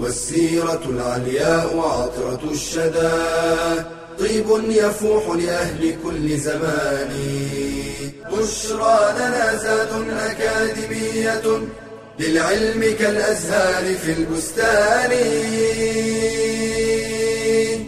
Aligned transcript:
والسيرة 0.00 0.82
العلياء 0.88 1.76
وعطرة 1.76 2.50
الشدى. 2.50 3.12
طيب 4.18 4.48
يفوح 4.70 5.24
لأهل 5.36 5.94
كل 6.04 6.36
زمان. 6.36 7.10
بشرى 8.32 8.98
لنا 9.18 9.56
زاد 9.56 9.92
أكاديمية 10.28 11.46
للعلم 12.20 12.96
كالأزهار 12.98 13.94
في 13.94 14.12
البستان. 14.12 15.10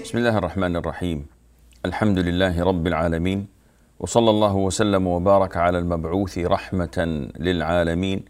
بسم 0.05 0.19
الله 0.19 0.38
الرحمن 0.38 0.77
الرحيم. 0.77 1.27
الحمد 1.86 2.19
لله 2.19 2.64
رب 2.64 2.86
العالمين 2.86 3.47
وصلى 4.00 4.30
الله 4.30 4.55
وسلم 4.56 5.06
وبارك 5.06 5.56
على 5.56 5.78
المبعوث 5.78 6.38
رحمة 6.38 7.28
للعالمين 7.38 8.24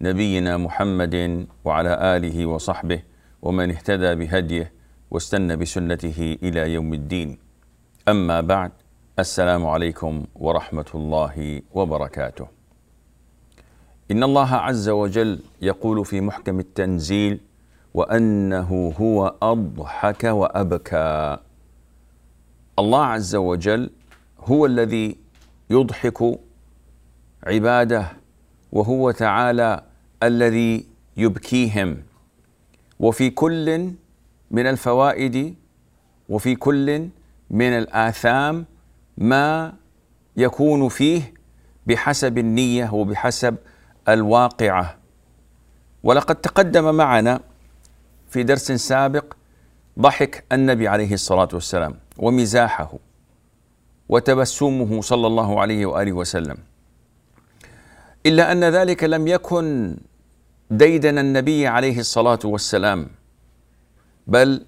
نبينا 0.00 0.56
محمد 0.56 1.46
وعلى 1.64 2.16
آله 2.16 2.46
وصحبه 2.46 3.00
ومن 3.42 3.70
اهتدى 3.70 4.14
بهديه 4.14 4.72
واستنى 5.10 5.56
بسنته 5.56 6.38
إلى 6.42 6.72
يوم 6.72 6.94
الدين. 6.94 7.38
أما 8.08 8.40
بعد 8.40 8.72
السلام 9.18 9.66
عليكم 9.66 10.24
ورحمة 10.34 10.90
الله 10.94 11.62
وبركاته. 11.74 12.46
إن 14.10 14.22
الله 14.22 14.54
عز 14.54 14.88
وجل 14.88 15.40
يقول 15.62 16.04
في 16.04 16.20
محكم 16.20 16.60
التنزيل: 16.60 17.40
وأنه 17.94 18.94
هو 19.00 19.34
أضحك 19.42 20.24
وأبكى. 20.24 21.38
الله 22.78 23.04
عز 23.04 23.36
وجل 23.36 23.90
هو 24.40 24.66
الذي 24.66 25.16
يضحك 25.70 26.38
عباده 27.42 28.12
وهو 28.72 29.10
تعالى 29.10 29.82
الذي 30.22 30.86
يبكيهم 31.16 32.02
وفي 33.00 33.30
كل 33.30 33.92
من 34.50 34.66
الفوائد 34.66 35.54
وفي 36.28 36.56
كل 36.56 37.08
من 37.50 37.78
الآثام 37.78 38.66
ما 39.18 39.74
يكون 40.36 40.88
فيه 40.88 41.34
بحسب 41.86 42.38
النية 42.38 42.94
وبحسب 42.94 43.56
الواقعة. 44.08 44.98
ولقد 46.02 46.36
تقدم 46.36 46.94
معنا 46.94 47.40
في 48.28 48.42
درس 48.42 48.72
سابق 48.72 49.34
ضحك 49.98 50.44
النبي 50.52 50.88
عليه 50.88 51.14
الصلاة 51.14 51.48
والسلام 51.52 51.94
ومزاحه 52.18 52.92
وتبسمه 54.08 55.00
صلى 55.00 55.26
الله 55.26 55.60
عليه 55.60 55.86
وآله 55.86 56.12
وسلم. 56.12 56.56
إلا 58.26 58.52
أن 58.52 58.64
ذلك 58.64 59.04
لم 59.04 59.28
يكن 59.28 59.96
ديدن 60.70 61.18
النبي 61.18 61.66
عليه 61.66 61.98
الصلاة 62.00 62.38
والسلام. 62.44 63.08
بل 64.26 64.64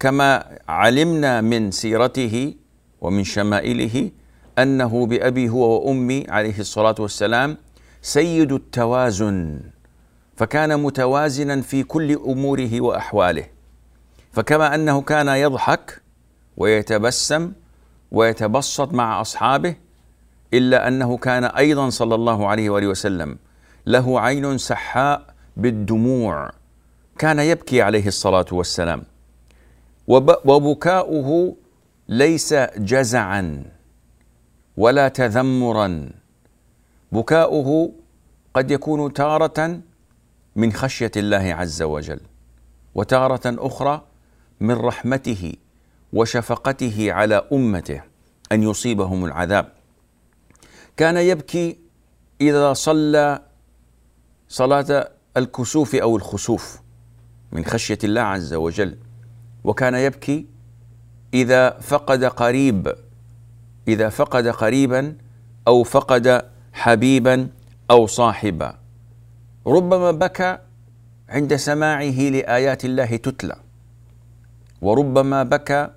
كما 0.00 0.44
علمنا 0.68 1.40
من 1.40 1.70
سيرته 1.70 2.54
ومن 3.00 3.24
شمائله 3.24 4.10
أنه 4.58 5.06
بأبي 5.06 5.48
هو 5.48 5.88
وأمي 5.88 6.26
عليه 6.28 6.58
الصلاة 6.60 6.94
والسلام 6.98 7.56
سيد 8.02 8.52
التوازن 8.52 9.60
فكان 10.36 10.80
متوازنا 10.80 11.60
في 11.60 11.82
كل 11.82 12.12
أموره 12.12 12.80
وأحواله. 12.80 13.44
فكما 14.32 14.74
أنه 14.74 15.00
كان 15.02 15.28
يضحك 15.28 16.02
ويتبسم 16.56 17.52
ويتبسط 18.10 18.92
مع 18.92 19.20
أصحابه 19.20 19.74
إلا 20.54 20.88
أنه 20.88 21.16
كان 21.16 21.44
أيضا 21.44 21.90
صلى 21.90 22.14
الله 22.14 22.46
عليه 22.48 22.70
وآله 22.70 22.86
وسلم 22.86 23.38
له 23.86 24.20
عين 24.20 24.58
سحاء 24.58 25.34
بالدموع. 25.56 26.50
كان 27.18 27.38
يبكي 27.38 27.82
عليه 27.82 28.06
الصلاة 28.06 28.46
والسلام. 28.52 29.02
وبكاؤه 30.44 31.56
ليس 32.08 32.54
جزعا 32.76 33.64
ولا 34.76 35.08
تذمرا. 35.08 36.10
بكاؤه 37.12 37.92
قد 38.54 38.70
يكون 38.70 39.12
تارة 39.12 39.80
من 40.56 40.72
خشية 40.72 41.10
الله 41.16 41.54
عز 41.54 41.82
وجل 41.82 42.20
وتارة 42.94 43.40
أخرى 43.46 44.02
من 44.60 44.74
رحمته 44.74 45.54
وشفقته 46.12 47.12
على 47.12 47.44
أمته 47.52 48.02
أن 48.52 48.62
يصيبهم 48.62 49.24
العذاب. 49.24 49.72
كان 50.96 51.16
يبكي 51.16 51.76
إذا 52.40 52.72
صلى 52.72 53.42
صلاة 54.52 55.08
الكسوف 55.36 55.94
أو 55.94 56.16
الخسوف 56.16 56.80
من 57.52 57.64
خشية 57.64 57.98
الله 58.04 58.20
عز 58.20 58.54
وجل. 58.54 58.96
وكان 59.64 59.94
يبكي 59.94 60.46
إذا 61.34 61.70
فقد 61.70 62.24
قريب 62.24 62.94
إذا 63.88 64.08
فقد 64.08 64.48
قريبا 64.48 65.16
أو 65.68 65.82
فقد 65.82 66.42
حبيبا 66.72 67.48
أو 67.90 68.06
صاحبا. 68.06 68.78
ربما 69.66 70.10
بكى 70.10 70.58
عند 71.28 71.56
سماعه 71.56 72.20
لآيات 72.20 72.84
الله 72.84 73.16
تتلى. 73.16 73.56
وربما 74.82 75.42
بكى 75.42 75.88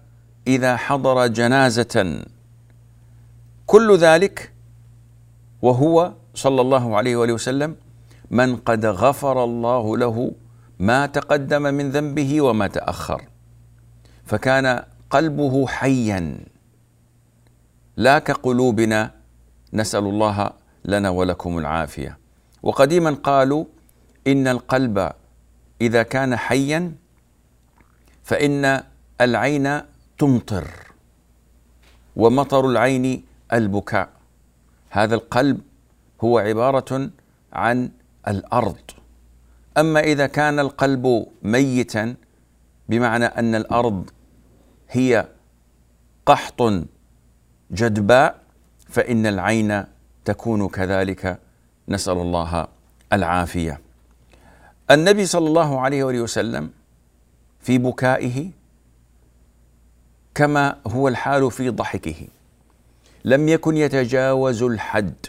إذا 0.47 0.75
حضر 0.75 1.27
جنازة. 1.27 2.23
كل 3.65 3.97
ذلك 3.97 4.51
وهو 5.61 6.13
صلى 6.35 6.61
الله 6.61 6.97
عليه 6.97 7.15
وآله 7.15 7.33
وسلم 7.33 7.75
من 8.31 8.55
قد 8.55 8.85
غفر 8.85 9.43
الله 9.43 9.97
له 9.97 10.31
ما 10.79 11.05
تقدم 11.05 11.61
من 11.61 11.91
ذنبه 11.91 12.41
وما 12.41 12.67
تأخر. 12.67 13.21
فكان 14.25 14.83
قلبه 15.09 15.67
حيا. 15.67 16.37
لا 17.97 18.19
كقلوبنا 18.19 19.11
نسأل 19.73 20.03
الله 20.03 20.51
لنا 20.85 21.09
ولكم 21.09 21.57
العافية. 21.57 22.17
وقديما 22.63 23.11
قالوا 23.11 23.65
إن 24.27 24.47
القلب 24.47 25.11
إذا 25.81 26.03
كان 26.03 26.35
حيا 26.35 26.91
فإن 28.23 28.83
العين 29.21 29.81
تمطر 30.17 30.67
ومطر 32.15 32.69
العين 32.69 33.23
البكاء. 33.53 34.09
هذا 34.89 35.15
القلب 35.15 35.61
هو 36.23 36.39
عبارة 36.39 37.09
عن 37.53 37.89
الأرض. 38.27 38.77
أما 39.77 39.99
إذا 39.99 40.27
كان 40.27 40.59
القلب 40.59 41.27
ميتا 41.43 42.15
بمعنى 42.89 43.25
أن 43.25 43.55
الأرض 43.55 44.09
هي 44.89 45.27
قحط 46.25 46.61
جدباء 47.71 48.41
فإن 48.89 49.25
العين 49.25 49.83
تكون 50.25 50.67
كذلك. 50.69 51.39
نسأل 51.89 52.17
الله 52.17 52.67
العافية. 53.13 53.81
النبي 54.91 55.25
صلى 55.25 55.47
الله 55.47 55.79
عليه 55.79 56.03
وآله 56.03 56.21
وسلم 56.21 56.69
في 57.59 57.77
بكائه 57.77 58.51
كما 60.35 60.77
هو 60.87 61.07
الحال 61.07 61.51
في 61.51 61.69
ضحكه. 61.69 62.27
لم 63.25 63.47
يكن 63.49 63.77
يتجاوز 63.77 64.63
الحد 64.63 65.25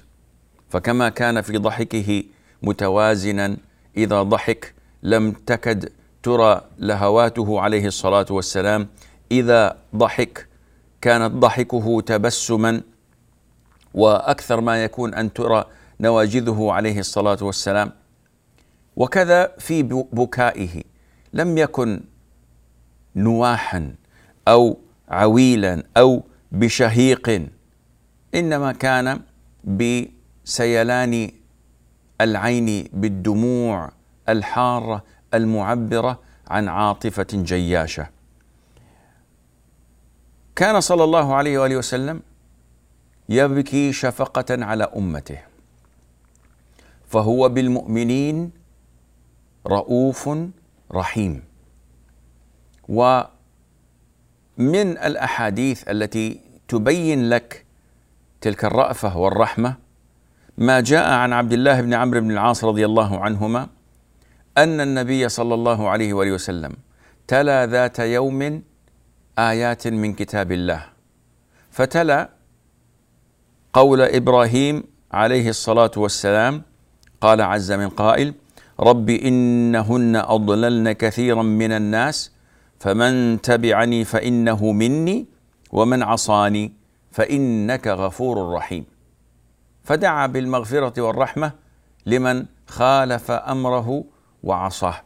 فكما 0.70 1.08
كان 1.08 1.40
في 1.40 1.58
ضحكه 1.58 2.24
متوازنا. 2.66 3.56
إذا 3.96 4.22
ضحك 4.22 4.74
لم 5.02 5.32
تكد 5.32 5.88
ترى 6.22 6.60
لهواته 6.78 7.60
عليه 7.60 7.86
الصلاة 7.86 8.26
والسلام. 8.30 8.88
إذا 9.32 9.76
ضحك 9.96 10.48
كانت 11.00 11.32
ضحكه 11.34 12.00
تبسما. 12.00 12.82
وأكثر 13.94 14.60
ما 14.60 14.84
يكون 14.84 15.14
أن 15.14 15.32
ترى 15.32 15.64
نواجذه 16.00 16.68
عليه 16.70 16.98
الصلاة 16.98 17.38
والسلام. 17.40 17.92
وكذا 18.96 19.52
في 19.58 19.82
بكائه. 20.12 20.82
لم 21.32 21.58
يكن 21.58 22.00
نواحا 23.16 23.94
أو 24.48 24.78
عويلا 25.08 25.82
أو 25.96 26.22
بشهيق. 26.52 27.48
إنما 28.34 28.72
كان 28.72 29.20
بسيلان 29.64 31.30
العين 32.20 32.88
بالدموع 32.92 33.90
الحارة 34.28 35.04
المعبرة 35.34 36.20
عن 36.48 36.68
عاطفة 36.68 37.26
جياشة. 37.32 38.06
كان 40.56 40.80
صلى 40.80 41.04
الله 41.04 41.34
عليه 41.34 41.58
وآله 41.58 41.76
وسلم 41.76 42.20
يبكي 43.28 43.92
شفقة 43.92 44.64
على 44.64 44.84
أمته. 44.84 45.38
فهو 47.08 47.48
بالمؤمنين 47.48 48.50
رؤوف 49.66 50.30
رحيم. 50.92 51.42
ومن 52.88 53.28
الأحاديث 54.98 55.88
التي 55.88 56.40
تبين 56.68 57.28
لك 57.28 57.64
تلك 58.40 58.64
الرأفة 58.64 59.16
والرحمة 59.16 59.85
ما 60.58 60.80
جاء 60.80 61.12
عن 61.12 61.32
عبد 61.32 61.52
الله 61.52 61.80
بن 61.80 61.94
عمرو 61.94 62.20
بن 62.20 62.30
العاص 62.30 62.64
رضي 62.64 62.84
الله 62.86 63.20
عنهما 63.20 63.68
أن 64.58 64.80
النبي 64.80 65.28
صلى 65.28 65.54
الله 65.54 65.88
عليه 65.88 66.12
وآله 66.12 66.32
وسلم 66.32 66.72
تلا 67.28 67.66
ذات 67.66 67.98
يوم 67.98 68.62
آيات 69.38 69.86
من 69.88 70.14
كتاب 70.14 70.52
الله. 70.52 70.82
فتلا 71.70 72.30
قول 73.72 74.00
إبراهيم 74.00 74.84
عليه 75.12 75.48
الصلاة 75.48 75.90
والسلام 75.96 76.62
قال 77.20 77.40
عز 77.40 77.72
من 77.72 77.88
قائل 77.88 78.34
رب 78.80 79.10
إنهن 79.10 80.16
أضللن 80.16 80.92
كثيرا 80.92 81.42
من 81.42 81.72
الناس 81.72 82.32
فمن 82.80 83.40
تبعني 83.40 84.04
فإنه 84.04 84.72
مني 84.72 85.26
ومن 85.72 86.02
عصاني 86.02 86.72
فإنك 87.12 87.86
غفور 87.88 88.52
رحيم. 88.52 88.95
فدعا 89.86 90.26
بالمغفرة 90.26 91.02
والرحمة 91.02 91.52
لمن 92.06 92.46
خالف 92.66 93.30
أمره 93.30 94.04
وعصاه. 94.42 95.02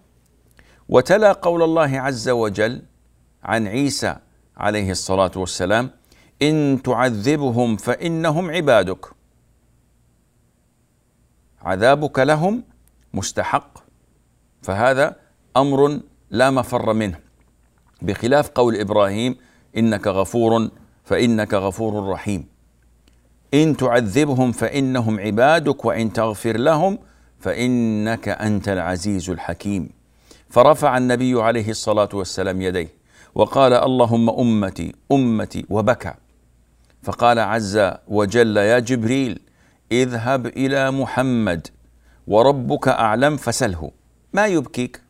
وتلا 0.88 1.32
قول 1.32 1.62
الله 1.62 2.00
عز 2.00 2.28
وجل 2.28 2.82
عن 3.42 3.66
عيسى 3.66 4.16
عليه 4.56 4.90
الصلاة 4.90 5.30
والسلام 5.36 5.90
إن 6.42 6.82
تعذبهم 6.84 7.76
فإنهم 7.76 8.50
عبادك. 8.50 9.06
عذابك 11.62 12.18
لهم 12.18 12.62
مستحق 13.14 13.78
فهذا 14.62 15.16
أمر 15.56 16.00
لا 16.30 16.50
مفر 16.50 16.92
منه. 16.92 17.18
بخلاف 18.02 18.48
قول 18.48 18.76
إبراهيم 18.76 19.36
إنك 19.76 20.06
غفور 20.06 20.70
فإنك 21.04 21.54
غفور 21.54 22.08
رحيم. 22.08 22.59
إن 23.54 23.76
تعذبهم 23.76 24.52
فإنهم 24.52 25.20
عبادك 25.20 25.84
وإن 25.84 26.12
تغفر 26.12 26.56
لهم 26.56 26.98
فإنك 27.38 28.28
أنت 28.28 28.68
العزيز 28.68 29.30
الحكيم. 29.30 29.90
فرفع 30.50 30.96
النبي 30.96 31.42
عليه 31.42 31.70
الصلاة 31.70 32.08
والسلام 32.12 32.62
يديه 32.62 32.88
وقال 33.34 33.72
اللهم 33.72 34.30
أمتي 34.30 34.92
أمتي 35.12 35.66
وبكى. 35.70 36.14
فقال 37.02 37.38
عز 37.38 37.90
وجل 38.08 38.56
يا 38.56 38.78
جبريل 38.78 39.40
اذهب 39.92 40.46
إلى 40.46 40.90
محمد 40.90 41.66
وربك 42.26 42.88
أعلم 42.88 43.36
فسله. 43.36 43.90
ما 44.32 44.46
يبكيك؟ 44.46 45.00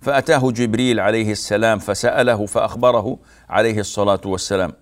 فأتاه 0.00 0.50
جبريل 0.50 1.00
عليه 1.00 1.32
السلام 1.32 1.78
فسأله 1.78 2.46
فأخبره 2.46 3.18
عليه 3.48 3.80
الصلاة 3.80 4.20
والسلام 4.24 4.72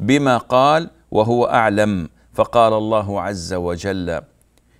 بما 0.00 0.38
قال 0.38 0.90
وهو 1.10 1.44
أعلم. 1.44 2.08
فقال 2.36 2.72
الله 2.72 3.20
عز 3.20 3.54
وجل 3.54 4.20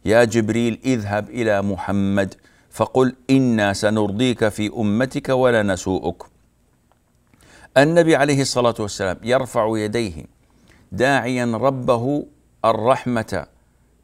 يا 0.04 0.24
جبريل 0.24 0.78
اذهب 0.84 1.30
إلى 1.30 1.62
محمد 1.62 2.34
فقل 2.70 3.16
إنا 3.30 3.72
سنرضيك 3.72 4.48
في 4.48 4.68
أمتك 4.68 5.28
ولا 5.28 5.62
نسوءك. 5.62 6.22
النبي 7.76 8.16
عليه 8.16 8.40
الصلاة 8.40 8.74
والسلام 8.78 9.16
يرفع 9.22 9.78
يديه 9.78 10.24
داعيا 10.92 11.44
ربه 11.44 12.26
الرحمة 12.64 13.46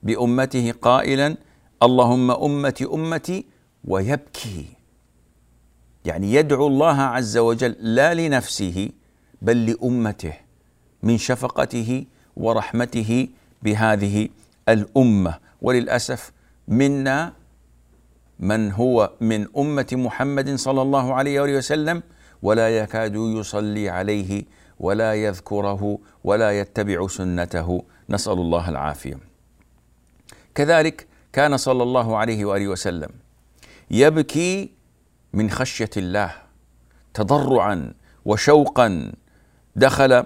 بأمته 0.02 0.72
قائلا 0.82 1.36
اللهم 1.82 2.30
امتي 2.30 2.84
أمتي 2.84 3.44
ويبكي. 3.84 4.66
يعني 6.04 6.34
يدعو 6.34 6.66
الله 6.66 7.00
عز 7.00 7.36
وجل 7.38 7.76
لا 7.80 8.14
لنفسه 8.14 8.88
بل 9.42 9.66
لأمته 9.66 10.34
من 11.02 11.18
شفقته 11.18 12.04
ورحمته 12.36 13.28
بهذه 13.62 14.28
الأمة. 14.68 15.38
وللأسف 15.62 16.32
منا 16.68 17.32
من 18.38 18.72
هو 18.72 19.12
من 19.20 19.46
أمة 19.56 19.86
محمد 19.92 20.54
صلى 20.54 20.82
الله 20.82 21.14
عليه 21.14 21.40
وآله 21.40 21.56
وسلم 21.56 22.02
ولا 22.42 22.78
يكاد 22.78 23.14
يصلي 23.14 23.88
عليه 23.88 24.44
ولا 24.78 25.14
يذكره 25.14 25.98
ولا 26.24 26.60
يتبع 26.60 27.06
سنته. 27.06 27.84
نسأل 28.10 28.32
الله 28.32 28.68
العافية. 28.68 29.18
كذلك 30.54 31.06
كان 31.32 31.56
صلى 31.56 31.82
الله 31.82 32.16
عليه 32.16 32.44
وآله 32.44 32.68
وسلم 32.68 33.08
يبكي 33.90 34.70
من 35.32 35.50
خشية 35.50 35.90
الله 35.96 36.32
تضرعا 37.14 37.94
وشوقا. 38.24 39.12
دخل 39.76 40.24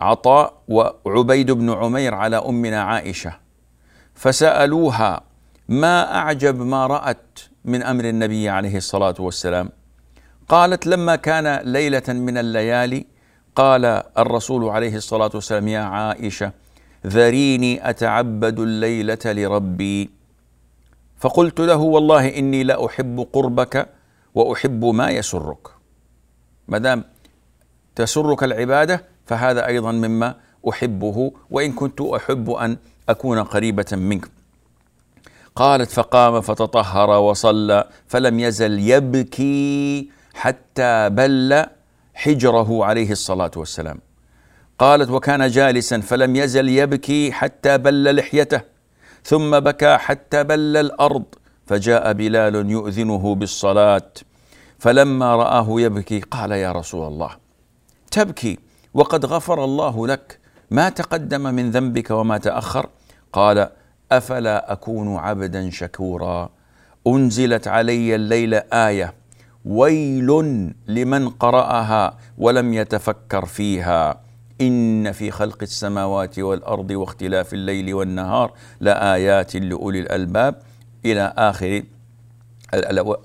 عطاء 0.00 0.62
وعبيد 0.68 1.50
بن 1.50 1.70
عمير 1.70 2.14
على 2.14 2.36
أمنا 2.36 2.82
عائشة 2.82 3.32
فسألوها 4.14 5.20
ما 5.68 6.16
أعجب 6.16 6.62
ما 6.62 6.86
رأت 6.86 7.38
من 7.64 7.82
أمر 7.82 8.04
النبي 8.04 8.48
عليه 8.48 8.76
الصلاة 8.76 9.14
والسلام؟ 9.18 9.70
قالت 10.48 10.86
لما 10.86 11.16
كان 11.16 11.56
ليلة 11.72 12.02
من 12.08 12.38
الليالي 12.38 13.06
قال 13.56 13.84
الرسول 14.18 14.68
عليه 14.68 14.96
الصلاة 14.96 15.30
والسلام 15.34 15.68
يا 15.68 15.80
عائشة 15.80 16.52
ذريني 17.06 17.90
أتعبد 17.90 18.60
الليلة 18.60 19.18
لربي 19.24 20.10
فقلت 21.18 21.60
له 21.60 21.76
والله 21.76 22.38
إني 22.38 22.62
لاحب 22.64 23.26
قربك 23.32 23.88
وأحب 24.34 24.84
ما 24.84 25.10
يسرك. 25.10 25.68
ما 26.68 26.78
دام 26.78 27.04
تسرك 27.94 28.44
العبادة 28.44 29.04
فهذا 29.30 29.66
أيضا 29.66 29.92
مما 29.92 30.34
أحبه 30.68 31.32
وإن 31.50 31.72
كنت 31.72 32.00
أحب 32.00 32.50
أن 32.50 32.76
أكون 33.08 33.38
قريبة 33.42 33.86
منك. 33.92 34.28
قالت 35.56 35.90
فقام 35.90 36.40
فتطهر 36.40 37.10
وصلى 37.10 37.84
فلم 38.06 38.40
يزل 38.40 38.78
يبكي 38.78 40.10
حتى 40.34 41.08
بل 41.08 41.66
حجره 42.14 42.84
عليه 42.84 43.10
الصلاة 43.10 43.50
والسلام. 43.56 43.98
قالت 44.78 45.10
وكان 45.10 45.48
جالسا 45.48 46.00
فلم 46.00 46.36
يزل 46.36 46.68
يبكي 46.68 47.32
حتى 47.32 47.78
بل 47.78 48.16
لحيته 48.16 48.60
ثم 49.24 49.60
بكى 49.60 49.96
حتى 49.96 50.44
بل 50.44 50.76
الأرض 50.76 51.24
فجاء 51.66 52.12
بلال 52.12 52.70
يؤذنه 52.70 53.34
بالصلاة 53.34 54.10
فلما 54.78 55.36
رآه 55.36 55.80
يبكي 55.80 56.20
قال 56.20 56.52
يا 56.52 56.72
رسول 56.72 57.08
الله 57.08 57.30
تبكي. 58.10 58.69
وقد 58.94 59.26
غفر 59.26 59.64
الله 59.64 60.06
لك 60.06 60.38
ما 60.70 60.88
تقدم 60.88 61.40
من 61.54 61.70
ذنبك 61.70 62.10
وما 62.10 62.38
تأخر. 62.38 62.88
قال 63.32 63.68
أفلا 64.12 64.72
أكون 64.72 65.16
عبدا 65.16 65.70
شكورا؟ 65.70 66.50
أنزلت 67.06 67.68
علي 67.68 68.14
الليلة 68.14 68.62
آية 68.72 69.14
ويل 69.64 70.26
لمن 70.88 71.28
قرأها 71.28 72.16
ولم 72.38 72.74
يتفكر 72.74 73.46
فيها. 73.46 74.20
إن 74.60 75.12
في 75.12 75.30
خلق 75.30 75.58
السماوات 75.62 76.38
والأرض 76.38 76.90
واختلاف 76.90 77.54
الليل 77.54 77.94
والنهار 77.94 78.52
لآيات 78.80 79.56
لأولي 79.56 80.00
الألباب. 80.00 80.54
إلى 81.04 81.32
آخر 81.36 81.82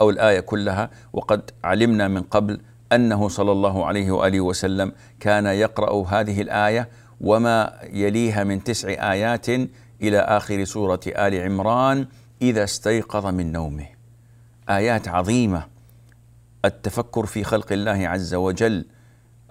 أو 0.01 0.09
الآية 0.09 0.39
كلها 0.39 0.89
وقد 1.13 1.51
علمنا 1.63 2.07
من 2.07 2.21
قبل 2.21 2.59
أنه 2.91 3.27
صلى 3.27 3.51
الله 3.51 3.85
عليه 3.85 4.11
وآله 4.11 4.41
وسلم 4.41 4.91
كان 5.19 5.45
يقرأ 5.45 6.07
هذه 6.07 6.41
الآية 6.41 6.89
وما 7.21 7.79
يليها 7.83 8.43
من 8.43 8.63
تسع 8.63 9.11
آيات 9.11 9.49
إلى 10.01 10.19
آخر 10.19 10.63
سورة 10.63 10.99
آل 11.07 11.41
عمران 11.41 12.07
إذا 12.41 12.63
استيقظ 12.63 13.25
من 13.25 13.51
نومه. 13.51 13.87
آيات 14.69 15.07
عظيمة. 15.07 15.63
التفكر 16.65 17.25
في 17.25 17.43
خلق 17.43 17.71
الله 17.71 18.07
عز 18.07 18.33
وجل 18.33 18.85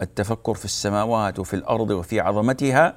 التفكر 0.03 0.55
في 0.55 0.65
السماوات 0.65 1.39
وفي 1.39 1.55
الأرض 1.55 1.91
وفي 1.91 2.21
عظمتها 2.21 2.97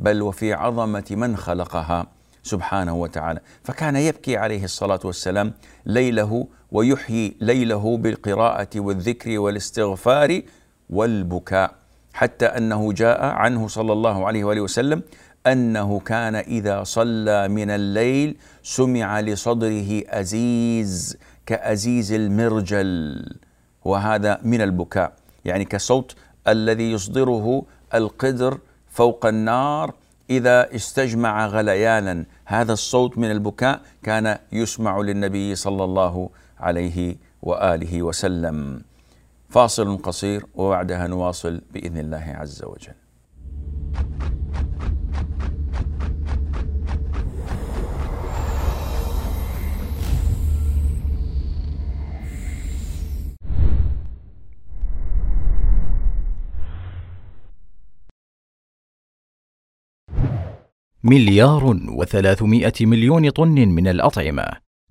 بل 0.00 0.22
وفي 0.22 0.52
عظمة 0.52 1.04
من 1.10 1.36
خلقها. 1.36 2.06
سبحانه 2.42 2.94
وتعالى. 2.94 3.40
فكان 3.64 3.96
يبكي 3.96 4.36
عليه 4.36 4.64
الصلاة 4.64 5.00
والسلام 5.04 5.52
ليله 5.86 6.46
ويحيي 6.72 7.36
ليله 7.40 7.96
بالقراءة 7.96 8.68
والذكر 8.76 9.38
والاستغفار 9.38 10.42
والبكاء 10.90 11.74
حتى 12.14 12.46
أنه 12.46 12.92
جاء 12.92 13.24
عنه 13.24 13.68
صلى 13.68 13.92
الله 13.92 14.26
عليه 14.26 14.44
وآله 14.44 14.60
وسلم 14.60 15.02
أنه 15.46 16.00
كان 16.00 16.34
إذا 16.34 16.82
صلى 16.84 17.48
من 17.48 17.70
الليل 17.70 18.36
سمع 18.62 19.20
لصدره 19.20 20.02
أزيز 20.08 21.16
كأزيز 21.46 22.12
المرجل 22.12 23.24
وهذا 23.84 24.40
من 24.42 24.60
البكاء. 24.60 25.12
يعني 25.44 25.64
كصوت 25.64 26.14
الذي 26.48 26.92
يصدره 26.92 27.64
القدر 27.94 28.58
فوق 28.90 29.26
النار 29.26 29.94
إذا 30.32 30.74
استجمع 30.76 31.46
غليانا. 31.46 32.24
هذا 32.44 32.72
الصوت 32.72 33.18
من 33.18 33.30
البكاء 33.30 33.80
كان 34.02 34.38
يسمع 34.52 34.98
للنبي 35.00 35.54
صلى 35.54 35.84
الله 35.84 36.30
عليه 36.60 37.16
وآله 37.42 38.02
وسلم. 38.02 38.82
فاصل 39.48 39.98
قصير 40.02 40.46
وبعدها 40.54 41.06
نواصل 41.06 41.60
بإذن 41.72 41.98
الله 41.98 42.26
عز 42.40 42.64
وجل. 42.64 42.96
مليار 61.04 61.76
وثلاثمائة 61.88 62.72
مليون 62.80 63.30
طن 63.30 63.68
من 63.68 63.88
الأطعمة 63.88 64.44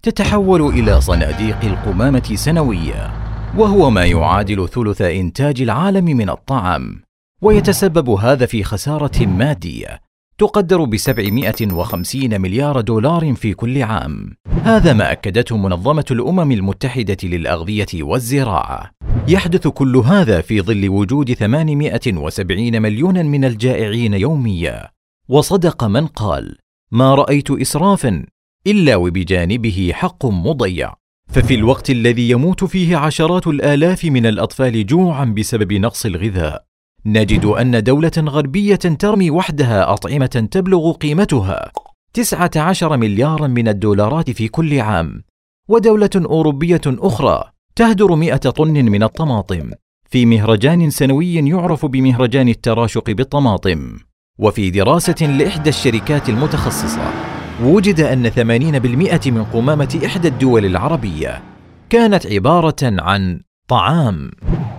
تتحول 0.04 0.62
إلى 0.62 1.02
صناديق 1.02 1.66
القمامة 1.66 2.32
سنويا 2.36 3.12
وهو 3.58 3.90
ما 3.90 4.06
يعادل 4.06 4.70
ثلث 4.70 5.02
إنتاج 5.02 5.62
العالم 5.62 6.06
من 6.06 6.30
الطعام 6.30 7.02
ويتسبب 7.42 8.10
هذا 8.10 8.46
في 8.46 8.64
خسارة 8.64 9.26
مادية 9.26 10.02
تقدر 10.38 10.84
ب 10.84 10.98
750 10.98 12.42
مليار 12.42 12.82
دولار 12.82 13.34
في 13.34 13.54
كل 13.54 13.84
عام. 13.84 14.36
هذا 14.64 14.94
ما 14.94 15.12
أكدته 15.12 15.58
منظمة 15.58 16.06
الأمم 16.12 16.52
المتحدة 16.52 17.18
للأغذية 17.24 17.88
والزراعة. 18.04 18.92
يحدث 19.28 19.68
كل 19.68 19.98
هذا 19.98 20.42
في 20.42 20.62
ظل 20.62 20.90
وجود 20.90 21.34
870 21.34 22.82
مليونا 22.82 23.24
من 23.24 23.46
الجائعين 23.46 24.14
يوميا، 24.14 24.90
وصدق 25.32 25.84
من 25.84 26.08
قال 26.08 26.58
ما 26.92 27.16
رأيت 27.16 27.52
اسرافا 27.52 28.26
إلا 28.68 28.96
وبجانبه 28.96 29.92
حق 29.94 30.26
مضيع. 30.26 30.94
ففي 31.30 31.56
الوقت 31.56 31.90
الذي 31.90 32.30
يموت 32.30 32.64
فيه 32.64 32.98
عشرات 32.98 33.48
الآلاف 33.48 34.06
من 34.06 34.26
الأطفال 34.26 34.86
جوعا 34.86 35.26
بسبب 35.26 35.74
نقص 35.74 36.06
الغذاء 36.06 36.66
نجد 37.06 37.46
أن 37.46 37.84
دولة 37.84 38.12
غربية 38.18 38.76
ترمي 38.76 39.32
وحدها 39.32 39.94
أطعمة 39.94 40.48
تبلغ 40.52 40.92
قيمتها 40.92 41.72
19 42.14 42.98
مليارا 42.98 43.48
من 43.48 43.68
الدولارات 43.68 44.32
في 44.32 44.48
كل 44.48 44.80
عام 44.80 45.24
ودولة 45.70 46.10
أوروبية 46.16 46.82
أخرى 46.88 47.44
تهدر 47.76 48.16
100 48.16 48.36
طن 48.36 48.86
من 48.86 49.04
الطماطم 49.04 49.72
في 50.10 50.26
مهرجان 50.26 50.90
سنوي 50.90 51.34
يعرف 51.34 51.86
بمهرجان 51.86 52.50
التراشق 52.50 53.12
بالطماطم. 53.12 54.11
وفي 54.42 54.70
دراسة 54.70 55.28
لإحدى 55.28 55.70
الشركات 55.70 56.30
المتخصصة 56.30 57.14
وجد 57.64 58.00
أن 58.00 58.30
80% 58.30 59.28
من 59.28 59.44
قمامة 59.44 60.02
إحدى 60.06 60.28
الدول 60.28 60.66
العربية 60.66 61.42
كانت 61.90 62.28
عبارة 62.28 62.76
عن 62.84 63.42
طعام. 63.68 64.32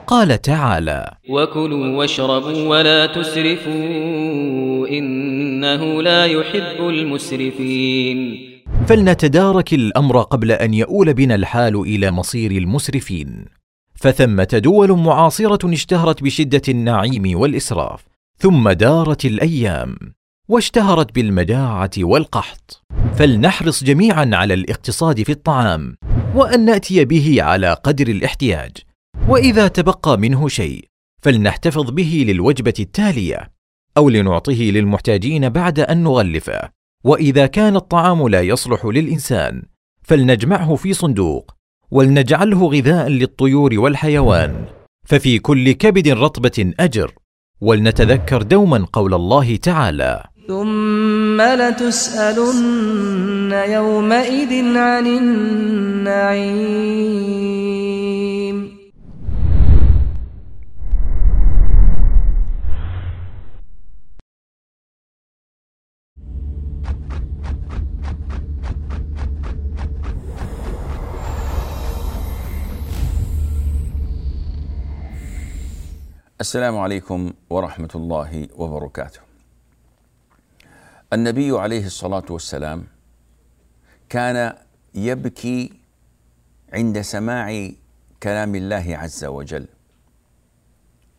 قال 0.07 0.43
تعالى 0.43 1.11
وكلوا 1.31 1.97
واشربوا 1.97 2.69
ولا 2.69 3.07
تسرفوا 3.07 4.89
إنه 4.89 6.03
لا 6.03 6.27
يحب 6.27 6.89
المسرفين. 6.89 8.39
فلنتدارك 8.87 9.73
الأمر 9.75 10.23
قبل 10.23 10.53
أن 10.53 10.75
يؤول 10.75 11.15
بنا 11.15 11.35
الحال 11.35 11.77
إلى 11.77 12.11
مصير 12.11 12.51
المسرفين. 12.51 13.45
فثمة 13.95 14.61
دول 14.65 14.99
معاصرة 14.99 15.73
اشتهرت 15.73 16.23
بشدة 16.23 16.63
النعيم 16.69 17.39
والإسراف. 17.41 18.12
ثم 18.43 18.71
دارت 18.71 19.25
الأيام 19.25 19.97
واشتهرت 20.49 21.15
بالمجاعه 21.15 21.91
والقحط. 21.99 22.83
فلنحرص 23.15 23.85
جميعا 23.85 24.31
على 24.33 24.55
الاقتصاد 24.55 25.23
في 25.23 25.33
الطعام 25.33 25.97
وأن 26.35 26.65
نأتي 26.65 27.05
به 27.05 27.43
على 27.43 27.73
قدر 27.73 28.09
الاحتياج. 28.09 28.77
وإذا 29.29 29.69
تبقى 29.69 30.19
منه 30.19 30.49
شيء 30.49 30.85
فلنحتفظ 31.23 31.91
به 31.91 32.25
للوجبة 32.29 32.75
التالية 32.81 33.53
أو 33.97 34.09
لنعطه 34.09 34.63
للمحتاجين 34.63 35.49
بعد 35.49 35.81
أن 35.81 36.03
نغلفه. 36.03 36.71
وإذا 37.05 37.47
كان 37.47 37.77
الطعام 37.77 38.29
لا 38.29 38.41
يصلح 38.41 38.85
للإنسان 38.85 39.63
فلنجمعه 40.03 40.75
في 40.75 40.93
صندوق 40.93 41.55
ولنجعله 41.91 42.67
غذاء 42.67 43.09
للطيور 43.09 43.79
والحيوان. 43.79 44.65
ففي 45.07 45.39
كل 45.39 45.73
كبد 45.73 46.09
رطبة 46.09 46.73
أجر 46.81 47.15
ولنتذكر 47.63 48.43
دوما 48.43 48.87
قول 48.93 49.15
الله 49.15 49.57
تعالى. 49.57 50.23
ثم 50.49 51.41
لتسألن 51.41 53.53
يومئذ 53.53 54.77
عن 54.77 55.07
النعيم. 55.07 56.33
السلام 76.43 76.79
عليكم 76.79 77.33
ورحمة 77.51 77.89
الله 77.95 78.49
وبركاته. 78.57 79.21
النبي 81.13 81.59
عليه 81.59 81.87
الصلاة 81.87 82.25
والسلام 82.31 82.87
كان 84.09 84.57
يبكي 84.95 85.73
عند 86.73 87.01
سماع 87.01 87.71
كلام 88.23 88.55
الله 88.55 88.87
عز 88.97 89.25
وجل 89.25 89.67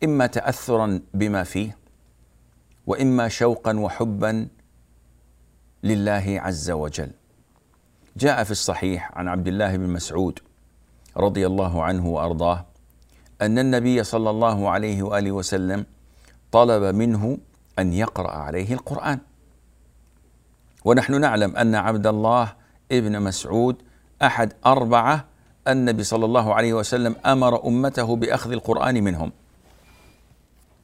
إما 0.04 0.26
تأثرا 0.26 1.00
بما 1.14 1.42
فيه 1.42 1.76
وإما 2.86 3.28
شوقا 3.28 3.78
وحبا 3.78 4.48
لله 5.84 6.40
عز 6.44 6.70
وجل. 6.70 7.10
جاء 8.16 8.44
في 8.44 8.50
الصحيح 8.50 9.18
عن 9.18 9.28
عبد 9.28 9.48
الله 9.48 9.76
بن 9.76 9.88
مسعود 9.88 10.38
رضي 11.16 11.46
الله 11.46 11.82
عنه 11.82 12.08
وأرضاه 12.08 12.73
أن 13.42 13.58
النبي 13.58 14.04
صلى 14.04 14.30
الله 14.30 14.70
عليه 14.70 15.02
وآله 15.02 15.32
وسلم 15.32 15.86
طلب 16.52 16.94
منه 16.94 17.38
أن 17.78 17.92
يقرأ 17.92 18.30
عليه 18.30 18.72
القرآن. 18.72 19.18
ونحن 20.84 21.20
نعلم 21.20 21.56
أن 21.56 21.74
عبد 21.74 22.06
الله 22.06 22.52
ابن 22.92 23.22
مسعود 23.22 23.76
أحد 24.22 24.52
أربعة 24.66 25.24
النبي 25.68 26.04
صلى 26.04 26.24
الله 26.24 26.54
عليه 26.54 26.74
وسلم 26.74 27.16
أمر 27.26 27.66
أمته 27.66 28.16
بأخذ 28.16 28.52
القرآن 28.52 29.04
منهم. 29.04 29.32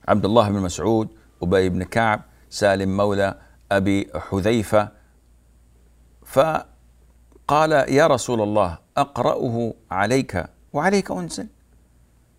عبد 0.09 0.25
الله 0.25 0.49
بن 0.49 0.61
مسعود 0.61 1.09
أبي 1.43 1.69
بن 1.69 1.83
كعب 1.83 2.23
سالم 2.51 2.97
مولى 2.97 3.39
أبي 3.73 4.11
حذيفة. 4.15 4.89
فقال 6.27 7.73
يا 7.73 8.07
رسول 8.07 8.41
الله 8.41 8.79
أقرأه 8.97 9.75
عليك. 9.91 10.45
وعليك 10.73 11.11
أنزل. 11.11 11.47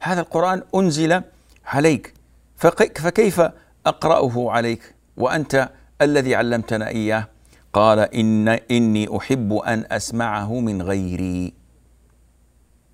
هذا 0.02 0.22
القرآن 0.22 0.64
أنزل 0.76 1.22
عليك. 1.66 2.14
فكيف 2.56 3.42
أقرأه 3.86 4.52
عليك؟ 4.52 4.96
وأنت 5.18 5.70
الذي 6.02 6.36
علمتنا 6.36 6.88
إياه. 6.88 7.28
قال 7.74 8.00
إن 8.00 8.48
إني 8.48 9.18
أحب 9.18 9.54
أن 9.54 9.86
أسمعه 9.92 10.60
من 10.60 10.82
غيري. 10.82 11.54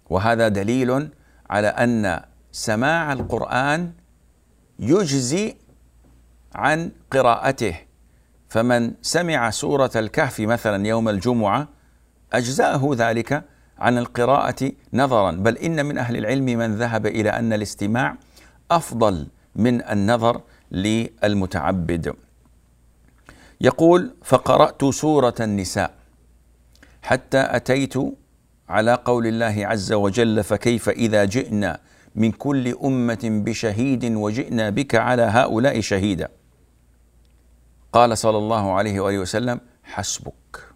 وهذا 0.10 0.48
دليل 0.48 1.10
على 1.50 1.68
أن 1.68 2.22
سماع 2.52 3.14
القرآن 3.14 3.92
يجزي 4.80 5.56
عن 6.56 6.92
قراءته. 7.12 7.76
فمن 8.50 8.94
سمع 9.02 9.50
سورة 9.50 9.92
الكهف 9.96 10.40
مثلا 10.40 10.88
يوم 10.88 11.10
الجمعة 11.10 11.68
أجزأه 12.34 12.92
ذلك 12.96 13.44
عن 13.80 13.98
القراءة 13.98 14.72
نظرا. 14.94 15.32
بل 15.32 15.58
إن 15.58 15.86
من 15.86 15.98
أهل 15.98 16.18
العلم 16.18 16.46
من 16.46 16.76
ذهب 16.76 17.06
إلى 17.06 17.30
أن 17.30 17.54
الاستماع 17.54 18.16
أفضل 18.72 19.28
من 19.56 19.82
النظر 19.82 20.42
للمتعبد. 20.72 22.14
يقول 23.62 24.16
فقرأت 24.24 24.86
سورة 24.86 25.36
النساء 25.40 25.94
حتى 27.02 27.48
أتيت 27.50 27.94
على 28.70 28.94
قول 29.06 29.28
الله 29.28 29.68
عز 29.68 29.94
وجل 29.94 30.44
فكيف 30.44 30.90
إذا 30.90 31.26
جئنا 31.26 31.80
من 32.16 32.32
كل 32.32 32.76
أمة 32.84 33.20
بشهيد 33.24 34.06
وجئنا 34.06 34.70
بك 34.70 34.96
على 34.96 35.22
هؤلاء 35.22 35.82
شهيدا؟ 35.82 36.30
قال 37.94 38.18
صلى 38.18 38.38
الله 38.38 38.74
عليه 38.74 39.00
وآله 39.00 39.20
وسلم 39.20 39.60
حسبك. 39.84 40.68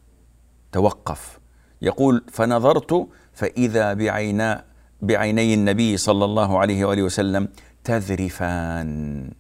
توقف. 0.72 1.41
يقول 1.82 2.24
فنظرت 2.32 3.08
فإذا 3.34 3.94
بعينا 3.94 4.66
بعيني 5.02 5.54
النبي 5.54 5.98
صلى 5.98 6.26
الله 6.26 6.60
عليه 6.60 6.86
وآله 6.86 7.04
وسلم 7.04 7.48
تذرفان. 7.84 9.32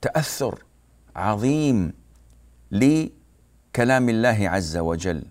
تأثر 0.00 0.64
عظيم 1.16 1.92
لكلام 2.70 4.08
الله 4.08 4.48
عز 4.48 4.76
وجل. 4.76 5.22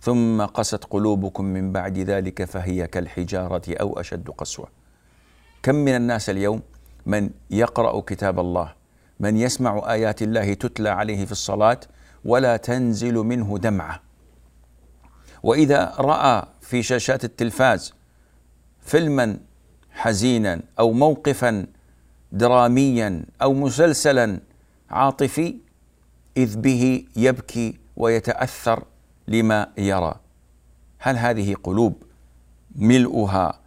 ثم 0.00 0.42
قست 0.42 0.84
قلوبكم 0.84 1.44
من 1.44 1.72
بعد 1.72 1.98
ذلك 1.98 2.44
فهي 2.44 2.86
كالحجارة 2.86 3.62
أو 3.80 4.00
أشد 4.00 4.30
قسوة. 4.30 4.68
كم 5.62 5.74
من 5.74 5.96
الناس 5.96 6.30
اليوم 6.30 6.62
من 7.06 7.30
يقرأ 7.50 8.00
كتاب 8.00 8.40
الله 8.40 8.72
من 9.20 9.36
يسمع 9.36 9.92
آيات 9.92 10.22
الله 10.22 10.54
تتلى 10.54 10.88
عليه 10.88 11.24
في 11.24 11.32
الصلاة 11.32 11.80
ولا 12.24 12.56
تنزل 12.56 13.14
منه 13.14 13.58
دمعة. 13.58 14.09
وإذا 15.42 15.94
رأى 15.98 16.46
في 16.60 16.82
شاشات 16.82 17.24
التلفاز 17.24 17.94
فيلما 18.80 19.38
حزينا 19.90 20.60
أو 20.78 20.92
موقفا 20.92 21.66
دراميا 22.32 23.24
أو 23.42 23.52
مسلسلا 23.52 24.40
عاطفي 24.90 25.56
إذ 26.36 26.56
به 26.56 27.04
يبكي 27.16 27.78
ويتأثر 27.96 28.84
لما 29.28 29.66
يرى. 29.78 30.14
هل 30.98 31.16
هذه 31.16 31.56
قلوب 31.62 32.02
ملؤها 32.76 33.60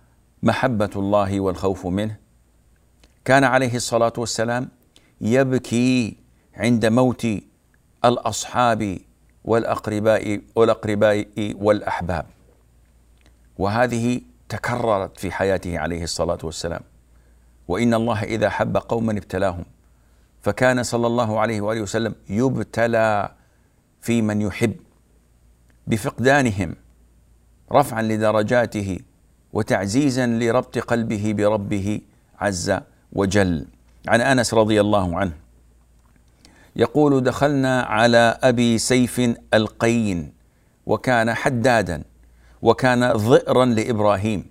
محبة 0.43 0.89
الله 0.95 1.39
والخوف 1.39 1.87
منه؟ 1.87 2.15
كان 3.25 3.43
عليه 3.43 3.75
الصلاة 3.75 4.13
والسلام 4.17 4.69
يبكي 5.21 6.17
عند 6.55 6.85
موت 6.85 7.27
الأصحاب 8.05 8.97
والاقرباء 9.45 10.41
والأقرباء 10.55 11.27
والأحباب. 11.37 12.25
وهذه 13.57 14.21
تكررت 14.49 15.19
في 15.19 15.31
حياته 15.31 15.79
عليه 15.79 16.03
الصلاة 16.03 16.37
والسلام. 16.43 16.81
وإن 17.67 17.93
الله 17.93 18.23
إذا 18.23 18.49
حب 18.49 18.77
قوما 18.77 19.11
ابتلاهم 19.11 19.65
فكان 20.41 20.83
صلى 20.83 21.07
الله 21.07 21.39
عليه 21.39 21.61
وآله 21.61 21.81
وسلم 21.81 22.15
يبتلى 22.29 23.31
في 24.01 24.21
من 24.21 24.41
يحب 24.41 24.75
بفقدانهم 25.87 26.75
رفعا 27.71 28.01
لدرجاته 28.01 28.99
وتعزيزا 29.53 30.27
لربط 30.27 30.77
قلبه 30.77 31.33
بربه 31.37 32.01
عز 32.39 32.79
وجل. 33.13 33.65
عن 34.07 34.21
أنس 34.21 34.53
رضي 34.53 34.81
الله 34.81 35.17
عنه 35.17 35.33
يقول 36.75 37.23
دخلنا 37.23 37.81
على 37.81 38.37
أبي 38.43 38.77
سيف 38.77 39.35
القين 39.53 40.33
وكان 40.85 41.33
حدادا 41.33 42.03
وكان 42.61 43.11
ضئرا 43.11 43.65
لإبراهيم 43.65 44.45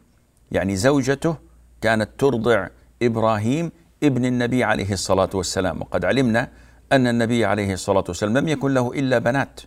يعني 0.53 0.77
زوجته 0.77 1.37
كانت 1.81 2.11
ترضع 2.19 2.69
إبراهيم 3.03 3.73
ابن 4.03 4.25
النبي 4.25 4.65
عليه 4.65 4.93
الصلاة 4.93 5.31
والسلام 5.35 5.81
وقد 5.81 6.05
علمنا 6.05 6.49
أن 6.93 7.07
النبي 7.07 7.45
عليه 7.45 7.73
الصلاة 7.73 8.05
والسلام 8.09 8.39
لم 8.39 8.49
يكن 8.49 8.75
له 8.75 8.93
إلا 8.95 9.19
بنات. 9.19 9.61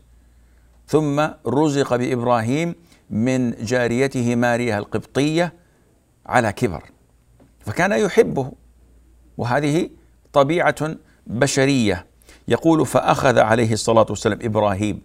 ثم 0.88 1.28
رزق 1.48 1.96
بإبراهيم 1.96 2.76
من 3.10 3.52
جاريته 3.52 4.36
ماريا 4.36 4.78
القبطية 4.78 5.54
على 6.26 6.52
كبر 6.52 6.84
فكان 7.60 7.92
يحبه 7.92 8.52
وهذه 9.38 9.90
طبيعة 10.34 10.96
بشرية. 11.28 12.06
يقول 12.48 12.86
فأخذ 12.86 13.40
عليه 13.40 13.74
الصلاة 13.74 14.06
والسلام 14.10 14.40
إبراهيم 14.42 15.02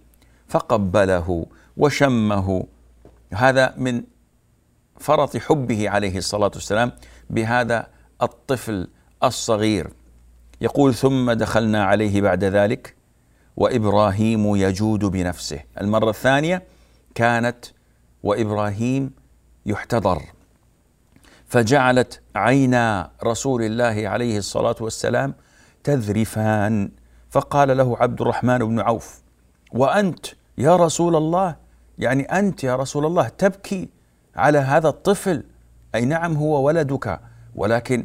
فقبله 0.49 1.47
وشمه. 1.77 2.67
هذا 3.33 3.75
من 3.77 4.03
فرط 4.99 5.37
حبه 5.37 5.91
عليه 5.91 6.19
الصلاة 6.19 6.51
والسلام 6.55 6.93
بهذا 7.31 7.87
الطفل 8.23 8.89
الصغير. 9.25 9.91
يقول 10.61 10.95
ثم 10.95 11.33
دخلنا 11.33 11.85
عليه 11.85 12.21
بعد 12.21 12.45
ذلك 12.45 12.95
وإبراهيم 13.57 14.57
يجود 14.57 15.05
بنفسه. 15.05 15.61
المرة 15.81 16.11
الثانية 16.11 16.63
كانت 17.15 17.65
وإبراهيم 18.23 19.11
يحتضر. 19.67 20.23
فجعلت 21.47 22.21
عينا 22.37 23.11
رسول 23.25 23.63
الله 23.63 24.09
عليه 24.09 24.39
الصلاة 24.39 24.77
والسلام 24.81 25.35
تذرفان. 25.85 26.91
فقال 27.31 27.77
له 27.77 27.97
عبد 28.01 28.21
الرحمن 28.21 28.59
بن 28.59 28.81
عوف 28.81 29.23
وأنت 29.73 30.27
يا 30.59 30.77
رسول 30.77 31.17
الله؟ 31.17 31.57
يعني 31.99 32.23
أنت 32.23 32.65
يا 32.65 32.77
رسول 32.77 33.07
الله 33.07 33.29
تبكي 33.29 33.89
على 34.37 34.59
هذا 34.59 34.89
الطفل؟ 34.89 35.45
أي 35.95 36.05
نعم 36.05 36.37
هو 36.37 36.67
ولدك 36.67 37.21
ولكن 37.55 38.05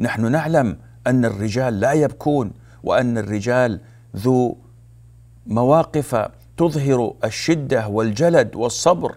نحن 0.00 0.32
نعلم 0.32 0.78
أن 1.06 1.24
الرجال 1.24 1.80
لا 1.80 1.92
يبكون 1.92 2.52
وأن 2.82 3.18
الرجال 3.18 3.80
ذو 4.16 4.56
مواقف 5.46 6.28
تظهر 6.56 7.14
الشدة 7.24 7.88
والجلد 7.88 8.56
والصبر. 8.56 9.14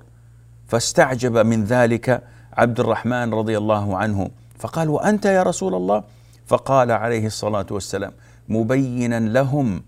فاستعجب 0.67 1.37
من 1.37 1.63
ذلك 1.63 2.23
عبد 2.53 2.79
الرحمن 2.79 3.33
رضي 3.33 3.57
الله 3.57 3.97
عنه 3.97 4.29
فقال 4.59 4.89
وأنت 4.89 5.25
يا 5.25 5.43
رسول 5.43 5.75
الله؟ 5.75 6.03
فقال 6.47 6.91
عليه 6.91 7.25
الصلاة 7.25 7.65
والسلام 7.71 8.11
مبينا 8.49 9.19
لهم 9.19 9.83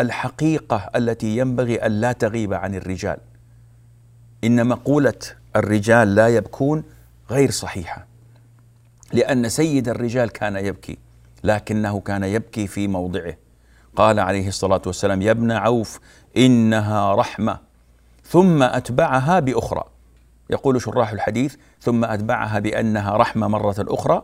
الحقيقة 0.00 0.90
التي 0.96 1.36
ينبغي 1.38 1.76
أن 1.76 2.00
لا 2.00 2.12
تغيب 2.12 2.54
عن 2.54 2.74
الرجال. 2.74 3.16
إن 4.44 4.66
مقولة 4.66 5.18
الرجال 5.56 6.14
لا 6.14 6.28
يبكون 6.28 6.84
غير 7.30 7.50
صحيحة 7.50 8.06
لأن 9.12 9.48
سيد 9.48 9.88
الرجال 9.88 10.30
كان 10.30 10.56
يبكي 10.56 10.98
لكنه 11.44 12.00
كان 12.00 12.24
يبكي 12.24 12.66
في 12.66 12.88
موضعه. 12.88 13.34
قال 13.96 14.20
عليه 14.20 14.48
الصلاة 14.48 14.82
والسلام 14.86 15.22
يا 15.22 15.30
ابن 15.30 15.52
عوف 15.52 16.00
إنها 16.36 17.14
رحمة. 17.14 17.58
ثم 18.24 18.62
أتبعها 18.62 19.40
بأخرى. 19.40 19.84
يقول 20.50 20.82
شراح 20.82 21.10
الحديث 21.12 21.56
ثم 21.80 22.04
أتبعها 22.04 22.58
بأنها 22.58 23.16
رحمة 23.16 23.48
مرة 23.48 23.74
أخرى 23.78 24.22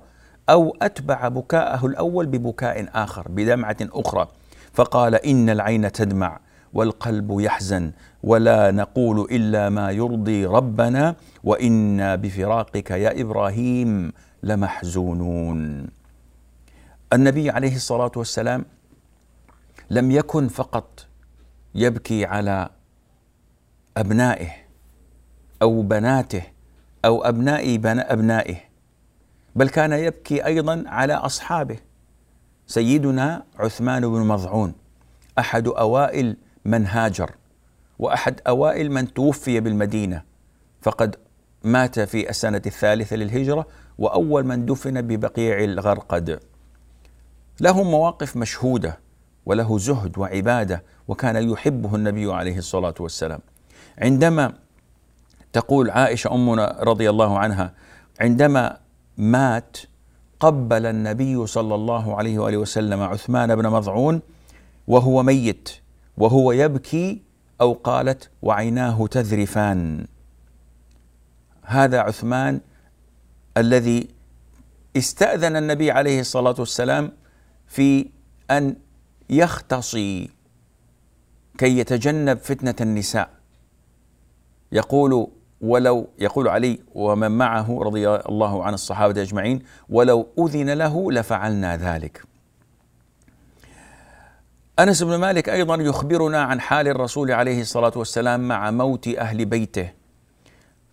أو 0.48 0.76
أتبع 0.82 1.28
بكاءه 1.28 1.86
الأول 1.86 2.26
ببكاء 2.26 2.88
آخر 2.94 3.28
بدمعة 3.28 3.76
أخرى. 3.82 4.28
فقال 4.72 5.14
إن 5.14 5.50
العين 5.50 5.92
تدمع 5.92 6.40
والقلب 6.72 7.40
يحزن 7.40 7.92
ولا 8.22 8.70
نقول 8.70 9.28
إلا 9.30 9.68
ما 9.68 9.90
يرضي 9.90 10.46
ربنا 10.46 11.14
وإنا 11.44 12.16
بفراقك 12.16 12.90
يا 12.90 13.20
إبراهيم 13.20 14.12
لمحزونون. 14.42 15.86
النبي 17.12 17.50
عليه 17.50 17.76
الصلاة 17.76 18.12
والسلام 18.16 18.64
لم 19.90 20.10
يكن 20.10 20.48
فقط 20.48 21.06
يبكي 21.74 22.24
على 22.24 22.68
أبنائه 23.96 24.50
أو 25.62 25.82
بناته 25.82 26.42
أو 27.04 27.24
أبناء 27.24 27.74
أبنائه 27.84 28.69
بل 29.54 29.68
كان 29.68 29.92
يبكي 29.92 30.46
أيضا 30.46 30.84
على 30.86 31.14
أصحابه. 31.14 31.76
سيدنا 32.66 33.44
عثمان 33.58 34.02
بن 34.02 34.20
مضعون 34.20 34.74
أحد 35.38 35.68
أوائل 35.68 36.36
من 36.64 36.86
هاجر 36.86 37.30
وأحد 37.98 38.40
أوائل 38.46 38.92
من 38.92 39.14
توفي 39.14 39.60
بالمدينة 39.60 40.22
فقد 40.82 41.16
مات 41.64 42.00
في 42.00 42.30
السنة 42.30 42.62
الثالثة 42.66 43.16
للهجرة 43.16 43.66
وأول 43.98 44.46
من 44.46 44.66
دفن 44.66 45.02
ببقيع 45.02 45.64
الغرقد. 45.64 46.40
له 47.60 47.82
مواقف 47.82 48.36
مشهودة 48.36 48.98
وله 49.46 49.78
زهد 49.78 50.18
وعبادة 50.18 50.82
وكان 51.08 51.50
يحبه 51.50 51.94
النبي 51.96 52.32
عليه 52.32 52.58
الصلاة 52.58 52.94
والسلام. 53.00 53.40
عندما 53.98 54.52
تقول 55.52 55.90
عائشة 55.90 56.34
أمنا 56.34 56.76
رضي 56.80 57.10
الله 57.10 57.38
عنها 57.38 57.74
عندما 58.20 58.76
مات 59.20 59.76
قبل 60.40 60.86
النبي 60.86 61.46
صلى 61.46 61.74
الله 61.74 62.16
عليه 62.16 62.38
وآله 62.38 62.56
وسلم 62.56 63.00
عثمان 63.00 63.56
بن 63.56 63.66
مضعون 63.66 64.20
وهو 64.86 65.22
ميت 65.22 65.70
وهو 66.16 66.52
يبكي 66.52 67.22
أو 67.60 67.72
قالت 67.72 68.30
وعيناه 68.42 69.06
تذرفان. 69.06 70.06
هذا 71.62 72.00
عثمان 72.00 72.60
الذي 73.56 74.08
استأذن 74.96 75.56
النبي 75.56 75.90
عليه 75.90 76.20
الصلاة 76.20 76.54
والسلام 76.58 77.12
في 77.66 78.10
أن 78.50 78.76
يختصي 79.30 80.30
كي 81.58 81.78
يتجنب 81.78 82.38
فتنة 82.38 82.74
النساء. 82.80 83.30
يقول 84.72 85.30
ولو 85.60 86.08
يقول 86.18 86.48
علي 86.48 86.80
ومن 86.94 87.30
معه 87.30 87.78
رضي 87.82 88.08
الله 88.08 88.64
عن 88.64 88.74
الصحابة 88.74 89.22
أجمعين 89.22 89.62
ولو 89.88 90.28
أذن 90.38 90.70
له 90.70 91.12
لفعلنا 91.12 91.76
ذلك. 91.76 92.22
أنس 94.78 95.02
بن 95.02 95.16
مالك 95.16 95.48
أيضا 95.48 95.74
يخبرنا 95.74 96.42
عن 96.42 96.60
حال 96.60 96.88
الرسول 96.88 97.32
عليه 97.32 97.60
الصلاة 97.60 97.92
والسلام 97.96 98.48
مع 98.48 98.70
موت 98.70 99.08
أهل 99.08 99.44
بيته. 99.44 99.92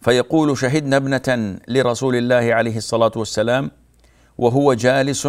فيقول 0.01 0.57
شهدنا 0.57 0.97
ابنة 0.97 1.59
لرسول 1.67 2.15
الله 2.15 2.53
عليه 2.53 2.77
الصلاة 2.77 3.11
والسلام 3.15 3.71
وهو 4.37 4.73
جالس 4.73 5.27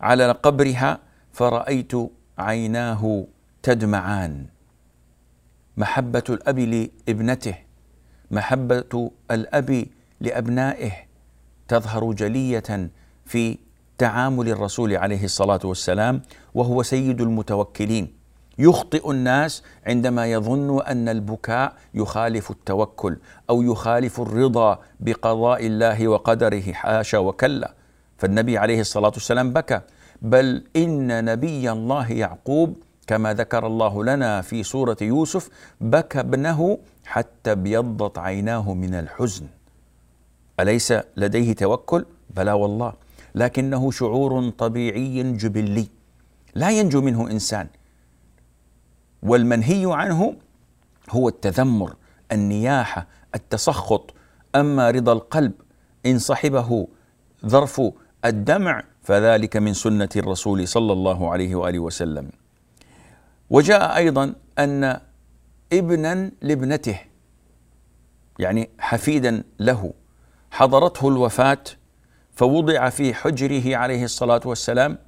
على 0.00 0.30
قبرها 0.30 0.98
فرأيت 1.32 1.92
عيناه 2.38 3.26
تدمعان 3.62 4.46
محبة 5.76 6.22
الأب 6.28 6.58
لابنته 6.58 7.65
محبة 8.30 9.10
الأب 9.30 9.86
لأبنائه 10.20 10.92
تظهر 11.68 12.12
جلية 12.12 12.90
في 13.24 13.58
تعامل 13.98 14.48
الرسول 14.48 14.96
عليه 14.96 15.24
الصلاة 15.24 15.60
والسلام 15.64 16.22
وهو 16.54 16.82
سيد 16.82 17.20
المتوكلين. 17.20 18.12
يخطئ 18.58 19.10
الناس 19.10 19.62
عندما 19.86 20.26
يظن 20.26 20.82
أن 20.82 21.08
البكاء 21.08 21.72
يخالف 21.94 22.50
التوكل 22.50 23.16
أو 23.50 23.62
يخالف 23.62 24.20
الرضا 24.20 24.78
بقضاء 25.00 25.66
الله 25.66 26.08
وقدره 26.08 26.72
حاشا 26.72 27.18
وكلا. 27.18 27.74
فالنبي 28.18 28.58
عليه 28.58 28.80
الصلاة 28.80 29.12
والسلام 29.14 29.52
بكى 29.52 29.80
بل 30.22 30.64
إن 30.76 31.24
نبي 31.24 31.72
الله 31.72 32.12
يعقوب 32.12 32.82
كما 33.06 33.34
ذكر 33.34 33.66
الله 33.66 34.04
لنا 34.04 34.42
في 34.42 34.62
سورة 34.62 34.96
يوسف 35.02 35.48
بكى 35.80 36.20
ابنه 36.20 36.78
حتى 37.04 37.52
ابيضت 37.52 38.18
عيناه 38.18 38.74
من 38.74 38.94
الحزن. 38.94 39.46
أليس 40.60 40.94
لديه 41.16 41.52
توكل؟ 41.52 42.06
بلى 42.30 42.52
والله 42.52 42.92
لكنه 43.34 43.90
شعور 43.90 44.50
طبيعي 44.50 45.22
جبلي 45.32 45.86
لا 46.54 46.70
ينجو 46.70 47.00
منه 47.00 47.30
إنسان. 47.30 47.66
والمنهي 49.22 49.84
عنه 49.86 50.34
هو 51.10 51.28
التذمر 51.28 51.94
النياحة 52.32 53.06
التسخط. 53.34 54.14
أما 54.54 54.90
رضا 54.90 55.12
القلب 55.12 55.52
إن 56.06 56.18
صحبه 56.18 56.88
ظرف 57.46 57.82
الدمع 58.24 58.84
فذلك 59.02 59.56
من 59.56 59.74
سنة 59.74 60.08
الرسول 60.16 60.68
صلى 60.68 60.92
الله 60.92 61.30
عليه 61.30 61.54
وآله 61.54 61.78
وسلم. 61.78 62.30
وجاء 63.50 63.96
أيضا 63.96 64.34
أن 64.58 65.00
ابنا 65.72 66.30
لابنته 66.42 67.00
يعني 68.38 68.70
حفيدا 68.78 69.44
له 69.58 69.92
حضرته 70.50 71.08
الوفاة 71.08 71.64
فوضع 72.32 72.88
في 72.88 73.14
حجره 73.14 73.76
عليه 73.76 74.04
الصلاة 74.04 74.40
والسلام 74.44 74.98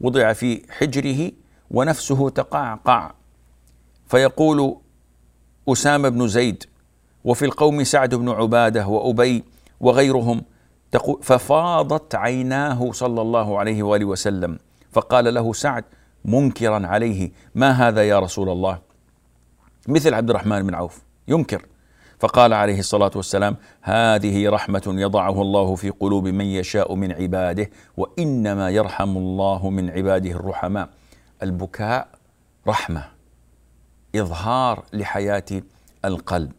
وضع 0.00 0.32
في 0.32 0.62
حجره 0.70 1.32
ونفسه 1.70 2.30
تقعقع. 2.30 3.12
فيقول 4.06 4.76
أسامة 5.68 6.08
بن 6.08 6.28
زيد 6.28 6.64
وفي 7.24 7.44
القوم 7.44 7.84
سعد 7.84 8.14
بن 8.14 8.28
عبادة 8.28 8.86
وأبي 8.86 9.44
وغيرهم 9.80 10.42
ففاضت 11.22 12.14
عيناه 12.14 12.92
صلى 12.92 13.22
الله 13.22 13.58
عليه 13.58 13.82
وآله 13.82 14.04
وسلم 14.04 14.58
فقال 14.92 15.34
له 15.34 15.52
سعد 15.52 15.84
منكرا 16.28 16.86
عليه. 16.86 17.30
ما 17.54 17.70
هذا 17.70 18.02
يا 18.02 18.18
رسول 18.18 18.48
الله؟ 18.48 18.78
مثل 19.88 20.14
عبد 20.14 20.30
الرحمن 20.30 20.62
بن 20.66 20.74
عوف 20.74 21.02
ينكر. 21.28 21.66
فقال 22.18 22.52
عليه 22.52 22.78
الصلاة 22.78 23.10
والسلام 23.16 23.56
هذه 23.82 24.48
رحمة 24.48 24.82
يضعه 24.86 25.42
الله 25.42 25.74
في 25.74 25.90
قلوب 25.90 26.28
من 26.28 26.44
يشاء 26.44 26.94
من 26.94 27.12
عباده 27.12 27.70
وإنما 27.96 28.70
يرحم 28.70 29.16
الله 29.16 29.70
من 29.70 29.90
عباده 29.90 30.30
الرحماء. 30.30 30.88
البكاء 31.42 32.08
رحمة 32.66 33.04
إظهار 34.16 34.84
لحياة 34.92 35.62
القلب. 36.04 36.52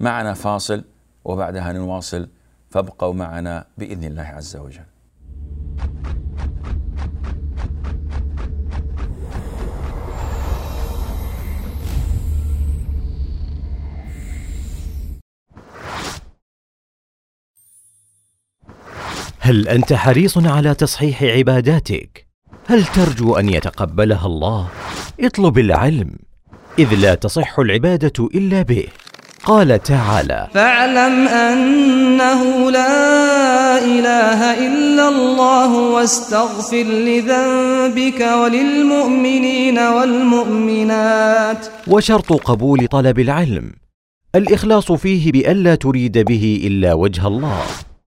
معنا 0.00 0.34
فاصل 0.34 0.84
وبعدها 1.24 1.72
نواصل 1.72 2.28
فابقوا 2.70 3.14
معنا 3.14 3.64
بإذن 3.78 4.04
الله 4.04 4.22
عز 4.22 4.56
وجل. 4.56 4.84
هل 19.48 19.68
أنت 19.68 19.92
حريص 19.92 20.38
على 20.38 20.74
تصحيح 20.74 21.22
عباداتك؟ 21.22 22.26
هل 22.66 22.84
ترجو 22.84 23.36
أن 23.36 23.48
يتقبلها 23.48 24.26
الله؟ 24.26 24.68
اطلب 25.20 25.58
العلم 25.58 26.10
إذ 26.78 26.94
لا 26.94 27.14
تصح 27.14 27.58
العبادة 27.58 28.28
إلا 28.34 28.62
به. 28.62 28.84
قال 29.44 29.82
تعالى 29.82 30.48
فاعلم 30.54 31.28
أنه 31.28 32.70
لا 32.70 33.78
إله 33.84 34.66
إلا 34.66 35.08
الله 35.08 35.76
واستغفر 35.76 36.82
لذنبك 36.82 38.20
وللمؤمنين 38.20 39.78
والمؤمنات. 39.78 41.66
وشرط 41.86 42.32
قبول 42.32 42.86
طلب 42.86 43.18
العلم 43.18 43.72
الإخلاص 44.34 44.92
فيه 44.92 45.32
بألا 45.32 45.74
تريد 45.74 46.18
به 46.18 46.60
إلا 46.64 46.94
وجه 46.94 47.26
الله. 47.26 47.62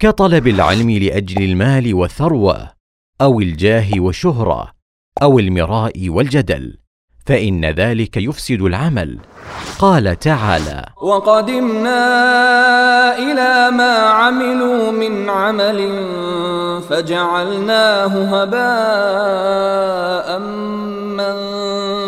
كطلب 0.00 0.46
العلم 0.48 0.90
لأجل 0.90 1.42
المال 1.42 1.94
والثروة 1.94 2.70
أو 3.20 3.40
الجاه 3.40 3.88
والشهرة 3.96 4.72
أو 5.22 5.38
المراء 5.38 6.08
والجدل 6.08 6.78
فإن 7.26 7.64
ذلك 7.64 8.16
يفسد 8.16 8.62
العمل. 8.62 9.18
قال 9.78 10.18
تعالى 10.18 10.86
وقدمنا 11.02 11.98
إلى 13.18 13.76
ما 13.76 13.98
عملوا 13.98 14.90
من 14.90 15.30
عمل 15.30 15.78
فجعلناه 16.88 18.42
هباء 18.42 19.28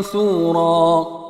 منثورا. 0.01 1.22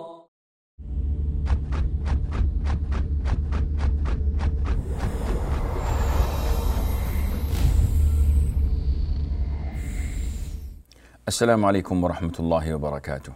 السلام 11.33 11.65
عليكم 11.65 12.05
ورحمة 12.05 12.33
الله 12.41 12.75
وبركاته. 12.75 13.33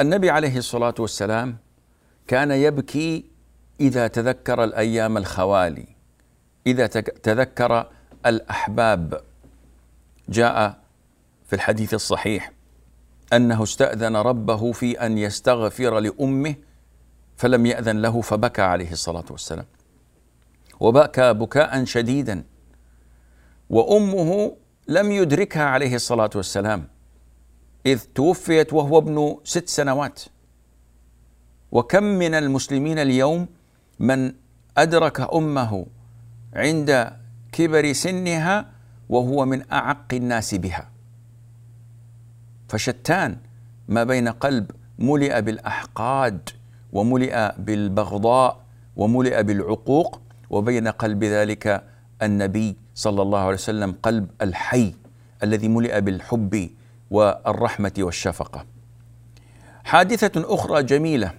النبي 0.00 0.30
عليه 0.30 0.56
الصلاة 0.56 0.94
والسلام 0.98 1.56
كان 2.26 2.50
يبكي 2.50 3.24
إذا 3.80 4.06
تذكر 4.08 4.64
الأيام 4.64 5.16
الخوالي، 5.16 5.86
إذا 6.66 6.86
تذكر 7.22 7.86
الأحباب. 8.26 9.20
جاء 10.28 10.78
في 11.46 11.52
الحديث 11.52 11.94
الصحيح 11.94 12.52
أنه 13.32 13.62
استأذن 13.62 14.16
ربه 14.16 14.72
في 14.72 15.06
أن 15.06 15.18
يستغفر 15.18 15.98
لأمه 15.98 16.54
فلم 17.36 17.66
يأذن 17.66 18.02
له 18.02 18.20
فبكى 18.20 18.62
عليه 18.62 18.92
الصلاة 18.92 19.24
والسلام. 19.30 19.66
وبكى 20.80 21.32
بكاء 21.32 21.84
شديدا 21.84 22.44
وأمه 23.70 24.56
لم 24.88 25.12
يدركها 25.12 25.62
عليه 25.62 25.94
الصلاة 25.94 26.30
والسلام 26.34 26.88
إذ 27.86 28.00
توفيت 28.14 28.72
وهو 28.72 28.98
ابن 28.98 29.36
ست 29.44 29.68
سنوات. 29.68 30.20
وكم 31.72 32.04
من 32.04 32.34
المسلمين 32.34 32.98
اليوم 32.98 33.48
من 33.98 34.32
أدرك 34.76 35.34
أمه 35.34 35.86
عند 36.54 37.12
كبر 37.52 37.92
سنها 37.92 38.70
وهو 39.08 39.44
من 39.44 39.72
أعق 39.72 40.14
الناس 40.14 40.54
بها. 40.54 40.90
فشتان 42.68 43.36
ما 43.88 44.04
بين 44.04 44.28
قلب 44.28 44.70
ملئ 44.98 45.40
بالأحقاد 45.40 46.48
وملئ 46.92 47.52
بالبغضاء 47.58 48.64
وملئ 48.96 49.42
بالعقوق 49.42 50.20
وبين 50.50 50.88
قلب 50.88 51.24
ذلك 51.24 51.84
النبي 52.22 52.76
صلى 52.98 53.22
الله 53.22 53.38
عليه 53.38 53.54
وسلم 53.54 53.92
قلب 54.02 54.30
الحي 54.42 54.94
الذي 55.42 55.68
ملئ 55.68 56.00
بالحب 56.00 56.70
والرحمة 57.10 57.92
والشفقة. 57.98 58.66
حادثة 59.84 60.54
أخرى 60.54 60.82
جميلة 60.82 61.34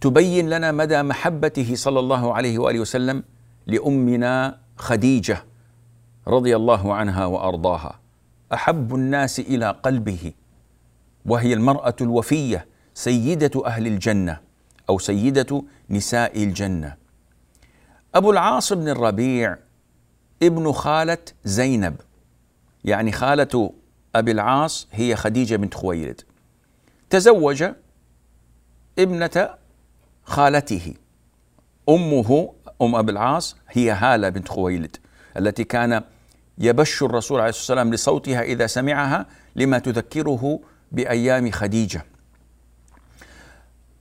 تبين 0.00 0.50
لنا 0.50 0.72
مدى 0.72 1.02
محبته 1.02 1.74
صلى 1.74 2.00
الله 2.00 2.34
عليه 2.34 2.58
وآله 2.58 2.80
وسلم 2.80 3.24
لأمنا 3.66 4.58
خديجة 4.76 5.44
رضي 6.28 6.56
الله 6.56 6.94
عنها 6.94 7.26
وأرضاها. 7.26 7.98
أحب 8.54 8.94
الناس 8.94 9.40
إلى 9.40 9.70
قلبه 9.82 10.32
وهي 11.26 11.54
المرأة 11.54 11.96
الوفية 12.00 12.66
سيدة 12.94 13.66
أهل 13.66 13.86
الجنة 13.86 14.40
أو 14.88 14.98
سيدة 14.98 15.62
نساء 15.90 16.42
الجنة. 16.42 16.96
أبو 18.14 18.30
العاص 18.30 18.72
بن 18.72 18.88
الربيع 18.88 19.56
ابن 20.42 20.72
خالة 20.72 21.18
زينب. 21.44 21.96
يعني 22.84 23.12
خالة 23.12 23.72
أبي 24.14 24.30
العاص 24.30 24.88
هي 24.92 25.16
خديجة 25.16 25.56
بنت 25.56 25.74
خويلد. 25.74 26.20
تزوج 27.10 27.64
ابنة 28.98 29.54
خالته. 30.24 30.94
أمه 31.88 32.52
أم 32.82 32.94
أبي 32.94 33.12
العاص 33.12 33.56
هي 33.68 33.90
هالة 33.90 34.28
بنت 34.28 34.48
خويلد 34.48 34.96
التي 35.36 35.64
كان 35.64 36.02
يبش 36.58 37.02
الرسول 37.02 37.40
عليه 37.40 37.48
الصلاة 37.48 37.80
والسلام 37.80 37.94
لصوتها 37.94 38.42
إذا 38.42 38.66
سمعها 38.66 39.26
لما 39.56 39.78
تذكره 39.78 40.60
بأيام 40.92 41.50
خديجة. 41.50 42.04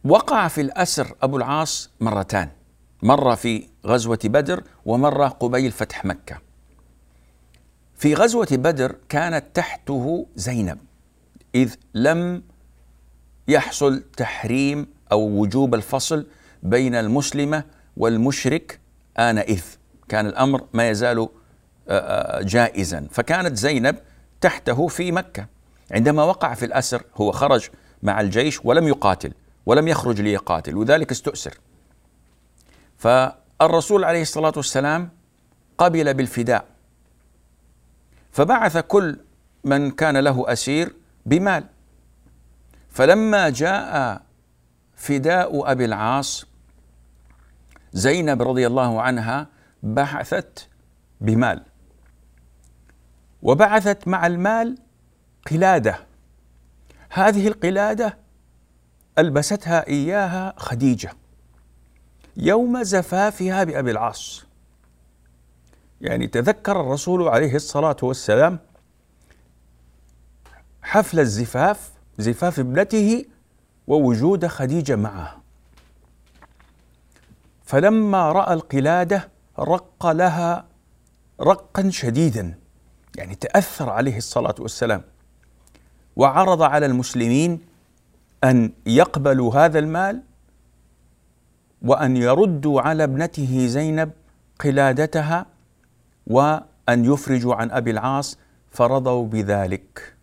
وقع 0.04 0.48
في 0.48 0.62
الأسر 0.62 1.16
أبو 1.22 1.38
العاص 1.38 1.90
مرتان، 2.00 2.50
مره 3.04 3.36
في 3.36 3.68
غزوة 3.86 4.20
بدر 4.24 4.64
ومره 4.88 5.28
قبيل 5.28 5.72
فتح 5.72 6.06
مكة. 6.06 6.38
في 7.96 8.14
غزوة 8.14 8.48
بدر 8.52 8.96
كانت 9.10 9.46
تحته 9.54 10.28
زينب 10.36 10.78
إذ 11.56 11.76
لم 11.94 12.44
يحصل 13.48 14.04
تحريم 14.18 14.88
أو 15.12 15.22
وجوب 15.22 15.76
الفصل 15.76 16.28
بين 16.64 16.96
المسلمة 16.96 17.64
والمشرك 17.98 18.80
آنئذ 19.20 19.62
كان 20.10 20.28
الأمر 20.28 20.68
ما 20.74 20.90
يزال 20.90 21.30
جائزا. 22.42 23.08
فكانت 23.12 23.58
زينب 23.58 23.96
تحته 24.42 24.88
في 24.88 25.12
مكة. 25.12 25.48
عندما 25.92 26.24
وقع 26.24 26.54
في 26.54 26.66
الأسر 26.66 27.04
هو 27.16 27.32
خرج 27.32 27.70
مع 28.04 28.22
الجيش 28.22 28.66
ولم 28.66 28.88
يقاتل 28.88 29.34
ولم 29.66 29.88
يخرج 29.88 30.22
ليقاتل 30.22 30.76
وذلك 30.76 31.12
استؤسر. 31.12 31.58
فالرسول 33.60 34.04
عليه 34.04 34.22
الصلاة 34.22 34.54
والسلام 34.56 35.10
قبل 35.78 36.14
بالفداء. 36.14 36.66
فبعث 38.32 38.78
كل 38.78 39.20
من 39.64 39.92
كان 39.92 40.18
له 40.18 40.52
أسير 40.52 40.96
بمال. 41.26 41.64
فلما 42.90 43.50
جاء 43.50 44.22
فداء 44.96 45.72
أبي 45.72 45.86
العاص 45.86 46.46
زينب 47.94 48.42
رضي 48.42 48.68
الله 48.68 49.02
عنها 49.02 49.48
بعثت 49.84 50.68
بمال. 51.22 51.64
وبعثت 53.42 54.08
مع 54.08 54.28
المال 54.28 54.78
قلادة. 55.52 56.00
هذه 57.10 57.48
القلادة 57.48 58.18
ألبستها 59.18 59.88
إياها 59.88 60.54
خديجة. 60.58 61.12
يوم 62.38 62.84
زفافها 62.84 63.64
بأبي 63.64 63.92
العاص. 63.92 64.46
يعني 66.02 66.28
تذكر 66.28 66.82
الرسول 66.82 67.28
عليه 67.28 67.56
الصلاة 67.56 67.98
والسلام 68.04 68.60
حفل 70.82 71.20
الزفاف 71.20 71.92
زفاف 72.18 72.60
ابنته 72.60 73.26
ووجود 73.88 74.48
خديجة 74.48 74.96
معه. 74.96 75.42
فلما 77.64 78.32
رأى 78.32 78.54
القلادة 78.54 79.30
رق 79.60 80.08
لها 80.08 80.66
رقا 81.42 81.90
شديدا 81.90 82.60
يعني 83.16 83.36
تأثر 83.36 83.90
عليه 83.90 84.18
الصلاة 84.18 84.56
والسلام. 84.60 85.04
وعرض 86.16 86.62
على 86.62 86.86
المسلمين 86.86 87.62
أن 88.44 88.74
يقبلوا 88.86 89.56
هذا 89.56 89.80
المال 89.80 90.24
وأن 91.82 92.18
يردوا 92.18 92.82
على 92.82 93.04
ابنته 93.04 93.68
زينب 93.68 94.12
قلادتها 94.60 95.46
وأن 96.28 97.06
يفرجوا 97.06 97.56
عن 97.56 97.72
أبي 97.72 97.92
العاص 97.92 98.38
فرضوا 98.72 99.28
بذلك. 99.28 100.14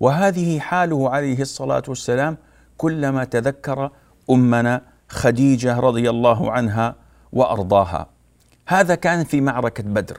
وهذه 0.00 0.58
حاله 0.58 1.10
عليه 1.10 1.40
الصلاة 1.40 1.82
والسلام 1.88 2.36
كلما 2.76 3.24
تذكر 3.24 3.90
أمنا 4.30 4.82
خديجة 5.08 5.80
رضي 5.80 6.10
الله 6.10 6.52
عنها 6.52 6.94
وأرضاها. 7.32 8.06
هذا 8.68 8.94
كان 8.94 9.24
في 9.24 9.40
معركة 9.40 9.82
بدر 9.82 10.18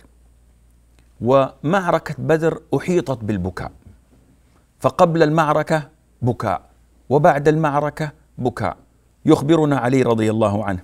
ومعركة 1.21 2.15
بدر 2.17 2.61
أحيطت 2.77 3.23
بالبكاء. 3.23 3.71
فقبل 4.79 5.23
المعركة 5.23 5.89
بكاء 6.21 6.61
وبعد 7.09 7.47
المعركة 7.47 8.11
بكاء. 8.37 8.77
يخبرنا 9.27 9.77
علي 9.77 10.01
رضي 10.01 10.31
الله 10.31 10.65
عنه. 10.65 10.83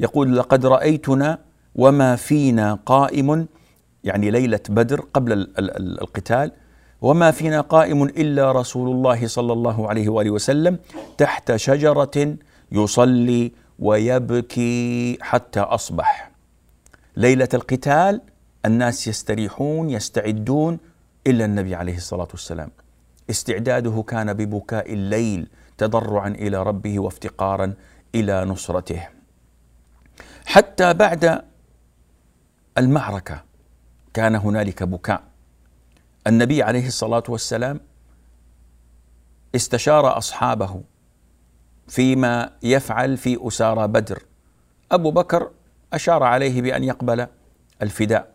يقول 0.00 0.36
لقد 0.36 0.66
رأيتنا 0.66 1.38
وما 1.74 2.16
فينا 2.16 2.78
قائم 2.86 3.46
يعني 4.04 4.30
ليلة 4.30 4.60
بدر 4.68 5.00
قبل 5.00 5.48
القتال 5.58 6.52
وما 7.02 7.30
فينا 7.30 7.60
قائم 7.60 8.02
إلا 8.02 8.52
رسول 8.52 8.90
الله 8.90 9.26
صلى 9.26 9.52
الله 9.52 9.88
عليه 9.88 10.08
وآله 10.08 10.30
وسلم 10.30 10.78
تحت 11.18 11.56
شجرة 11.56 12.36
يصلي 12.72 13.52
ويبكي 13.78 15.18
حتى 15.20 15.60
أصبح. 15.60 16.30
ليلة 17.16 17.48
القتال 17.54 18.20
الناس 18.66 19.08
يستريحون 19.08 19.90
يستعدون 19.90 20.78
الا 21.26 21.44
النبي 21.44 21.74
عليه 21.74 21.96
الصلاة 21.96 22.28
والسلام. 22.30 22.70
استعداده 23.30 24.04
كان 24.08 24.32
ببكاء 24.32 24.92
الليل 24.92 25.48
تضرعا 25.78 26.28
إلى 26.28 26.62
ربه 26.62 26.98
وافتقارا 26.98 27.74
إلى 28.14 28.44
نصرته. 28.44 29.08
حتى 30.46 30.94
بعد 30.94 31.44
المعركة 32.78 33.44
كان 34.14 34.34
هنالك 34.34 34.82
بكاء. 34.82 35.22
النبي 36.26 36.62
عليه 36.62 36.86
الصلاة 36.86 37.22
والسلام 37.28 37.80
استشار 39.54 40.18
أصحابه 40.18 40.82
فيما 41.88 42.50
يفعل 42.62 43.16
في 43.16 43.48
أسارى 43.48 43.88
بدر. 43.88 44.22
أبو 44.92 45.10
بكر 45.10 45.50
أشار 45.92 46.22
عليه 46.22 46.62
بأن 46.62 46.84
يقبل 46.84 47.26
الفداء. 47.82 48.34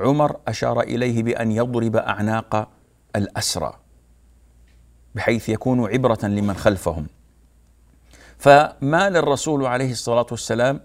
عمر 0.00 0.36
أشار 0.48 0.80
إليه 0.80 1.22
بأن 1.22 1.52
يضرب 1.52 1.96
أعناق 1.96 2.68
الأسرى. 3.16 3.81
بحيث 5.14 5.48
يكونوا 5.48 5.88
عبرة 5.88 6.18
لمن 6.22 6.54
خلفهم. 6.54 7.06
فمال 8.38 9.16
الرسول 9.16 9.66
عليه 9.66 9.92
الصلاة 9.92 10.26
والسلام 10.30 10.80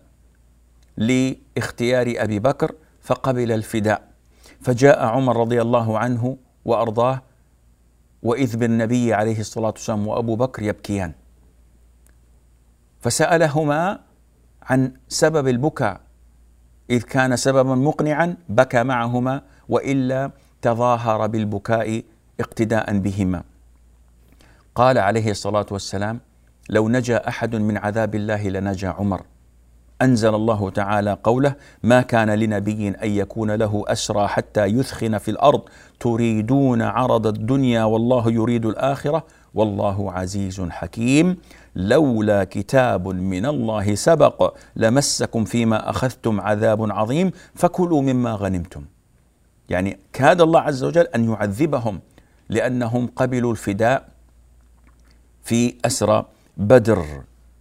لاختيار 0.98 2.14
أبي 2.18 2.40
بكر 2.40 2.72
فقبل 3.02 3.52
الفداء؟ 3.52 4.08
فجاء 4.62 5.06
عمر 5.06 5.38
رضي 5.38 5.62
الله 5.62 6.00
عنه 6.00 6.38
وأرضاه 6.66 7.22
وإذ 8.24 8.58
بالنبي 8.58 9.14
عليه 9.14 9.40
الصلاة 9.40 9.70
والسلام 9.70 10.08
وأبو 10.08 10.36
بكر 10.36 10.64
يبكيان. 10.64 11.14
فسألهما 13.02 14.00
عن 14.62 14.92
سبب 15.08 15.48
البكاء 15.48 16.02
إذ 16.90 17.02
كان 17.02 17.36
سببا 17.36 17.76
مقنعا 17.76 18.38
بكى 18.50 18.84
معهما 18.84 19.42
وإلا 19.70 20.32
تظاهر 20.62 21.28
بالبكاء 21.28 22.04
اقتداء 22.40 22.98
بهما. 22.98 23.44
قال 24.78 24.98
عليه 24.98 25.32
الصلاة 25.32 25.66
والسلام 25.72 26.20
لو 26.70 26.90
نجا 26.90 27.28
أحد 27.28 27.56
من 27.56 27.78
عذاب 27.78 28.16
الله 28.16 28.50
لنجا 28.50 28.90
عمر. 28.90 29.22
أنزل 30.02 30.36
الله 30.36 30.70
تعالى 30.70 31.18
قوله 31.24 31.56
ما 31.84 32.02
كان 32.02 32.30
لنبي 32.30 32.88
أن 32.88 33.10
يكون 33.10 33.52
له 33.52 33.84
أسرى 33.88 34.28
حتى 34.28 34.66
يثخن 34.66 35.18
في 35.18 35.32
الأرض. 35.32 35.62
تريدون 36.00 36.82
عرض 36.82 37.28
الدنيا 37.28 37.84
والله 37.84 38.32
يريد 38.32 38.66
الآخرة. 38.66 39.24
والله 39.54 40.12
عزيز 40.12 40.62
حكيم. 40.62 41.38
لولا 41.76 42.44
كتاب 42.44 43.08
من 43.08 43.46
الله 43.46 43.96
سبق 43.96 44.58
لمسكم 44.76 45.44
فيما 45.46 45.90
أخذتم 45.90 46.42
عذاب 46.42 46.92
عظيم. 46.92 47.32
فكلوا 47.56 48.02
مما 48.02 48.32
غنمتم. 48.32 48.86
يعني 49.70 50.00
كاد 50.14 50.42
الله 50.42 50.60
عز 50.60 50.84
وجل 50.84 51.08
أن 51.16 51.30
يعذبهم 51.32 52.00
لأنهم 52.50 53.08
قبلوا 53.16 53.52
الفداء 53.52 54.17
في 55.48 55.76
أسرى 55.86 56.26
بدر 56.58 57.06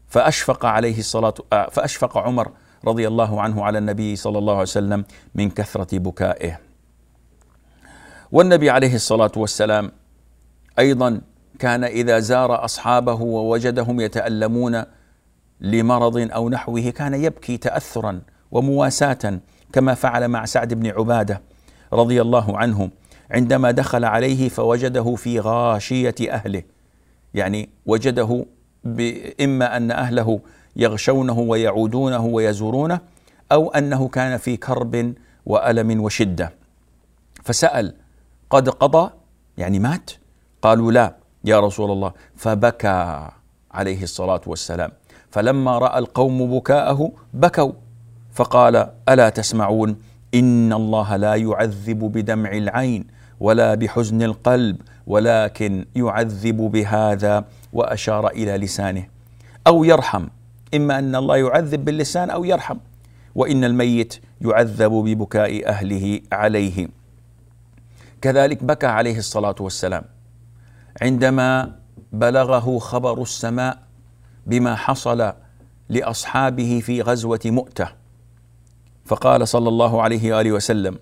فأشفق 0.09 0.67
عليه 0.67 0.99
الصلاه 0.99 1.35
آه، 1.53 1.69
فأشفق 1.71 2.19
عمر 2.19 2.51
رضي 2.85 3.09
الله 3.09 3.41
عنه 3.41 3.65
على 3.65 3.79
النبي 3.79 4.17
صلى 4.17 4.39
الله 4.39 4.53
عليه 4.53 4.63
وسلم 4.63 5.05
من 5.35 5.51
كثرة 5.51 5.99
بكائه. 5.99 6.61
والنبي 8.33 8.71
عليه 8.71 8.95
الصلاة 8.95 9.33
والسلام 9.37 9.93
أيضا 10.79 11.21
كان 11.59 11.85
إذا 11.85 12.19
زار 12.19 12.65
أصحابه 12.65 13.23
ووجدهم 13.23 14.01
يتألمون 14.01 14.83
لمرض 15.61 16.29
أو 16.33 16.49
نحوه 16.49 16.91
كان 16.91 17.15
يبكي 17.15 17.57
تاثرا 17.57 18.21
ومواساة 18.51 19.41
كما 19.73 19.95
فعل 19.95 20.29
مع 20.29 20.45
سعد 20.45 20.75
بن 20.75 20.87
عبادة 20.87 21.43
رضي 21.93 22.23
الله 22.23 22.59
عنه 22.59 22.91
عندما 23.31 23.71
دخل 23.71 24.05
عليه 24.05 24.49
فوجده 24.49 25.15
في 25.15 25.41
غاشية 25.41 26.15
أهله 26.31 26.76
يعني 27.37 27.69
وجده 27.87 28.47
إما 29.41 29.77
أن 29.77 29.91
أهله 29.91 30.41
يغشونه 30.77 31.39
ويعودونه 31.39 32.25
ويزورونه 32.25 33.01
أو 33.53 33.71
أنه 33.71 34.09
كان 34.09 34.37
في 34.37 34.57
كرب 34.57 35.15
وألم 35.47 36.01
وشدة. 36.01 36.53
فسأل 37.45 37.95
قد 38.51 38.69
قضى؟ 38.69 39.11
يعني 39.59 39.79
مات. 39.79 40.11
قالوا 40.63 40.93
لا 40.93 41.17
يا 41.45 41.61
رسول 41.61 41.91
الله. 41.91 42.13
فبكى 42.37 43.29
عليه 43.71 44.03
الصلاة 44.03 44.41
والسلام. 44.47 44.91
فلما 45.31 45.79
رأى 45.79 45.99
القوم 45.99 46.59
بكاءه 46.59 47.13
بكوا. 47.35 47.73
فقال 48.33 48.93
ألا 49.09 49.29
تسمعون؟ 49.29 49.97
إن 50.35 50.73
الله 50.73 51.17
لا 51.17 51.35
يعذب 51.35 51.99
بدمع 51.99 52.53
العين. 52.53 53.07
ولا 53.41 53.75
بحزن 53.75 54.23
القلب 54.23 54.77
ولكن 55.07 55.85
يعذب 55.97 56.57
بهذا 56.57 57.45
وأشار 57.73 58.29
إلى 58.29 58.57
لسانه. 58.57 59.07
أو 59.67 59.85
يرحم 59.85 60.27
إما 60.75 60.99
أن 60.99 61.17
الله 61.17 61.37
يعذب 61.37 61.85
باللسان 61.85 62.31
أو 62.31 62.45
يرحم. 62.45 62.77
وإن 63.35 63.65
الميت 63.65 64.15
يعذب 64.41 64.93
ببكاء 64.93 65.69
أهله 65.69 66.21
عليه. 66.33 66.89
كذلك 68.23 68.65
بكى 68.65 68.87
عليه 68.87 69.19
الصلاة 69.19 69.55
والسلام. 69.61 70.05
عندما 71.03 71.73
بلغه 72.13 72.79
خبر 72.79 73.23
السماء 73.23 73.79
بما 74.47 74.77
حصل 74.77 75.33
لأصحابه 75.89 76.81
في 76.85 77.03
غزوة 77.03 77.41
مؤتة 77.45 77.89
فقال 79.05 79.49
صلى 79.49 79.69
الله 79.69 80.03
عليه 80.03 80.37
وآله 80.37 80.53
وسلم 80.53 80.99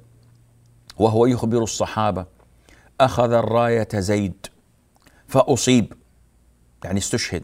وهو 0.98 1.26
يخبر 1.26 1.62
الصحابة 1.62 2.26
أخذ 3.00 3.32
الراية 3.32 3.88
زيد 3.94 4.46
فأصيب 5.28 5.92
يعني 6.84 6.98
استشهد. 6.98 7.42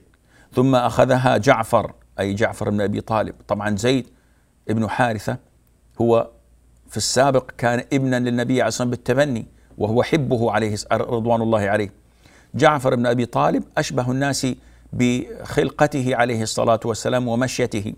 ثم 0.53 0.75
أخذها 0.75 1.37
جعفر 1.37 1.93
أي 2.21 2.35
جعفر 2.35 2.71
بن 2.71 2.81
أبي 2.81 3.01
طالب. 3.01 3.35
طبعا 3.49 3.77
زيد 3.77 4.07
ابن 4.69 4.89
حارثة 4.89 5.39
هو 6.01 6.31
في 6.89 6.97
السابق 6.97 7.51
كان 7.59 7.85
ابنا 7.93 8.19
للنبي 8.19 8.63
عليه 8.63 8.69
الصلاة 8.69 8.89
والسلام 8.89 8.91
بالتبني 8.91 9.47
وهو 9.79 10.03
حبه 10.03 10.51
عليه 10.51 10.77
رضوان 10.93 11.43
الله 11.43 11.61
عليه. 11.61 11.93
جعفر 12.55 12.95
بن 12.95 13.07
أبي 13.07 13.27
طالب 13.27 13.65
أشبه 13.79 14.11
الناس 14.11 14.47
بخلقته 14.93 16.17
عليه 16.17 16.43
الصلاة 16.43 16.81
والسلام 16.85 17.29
ومشيته 17.29 17.95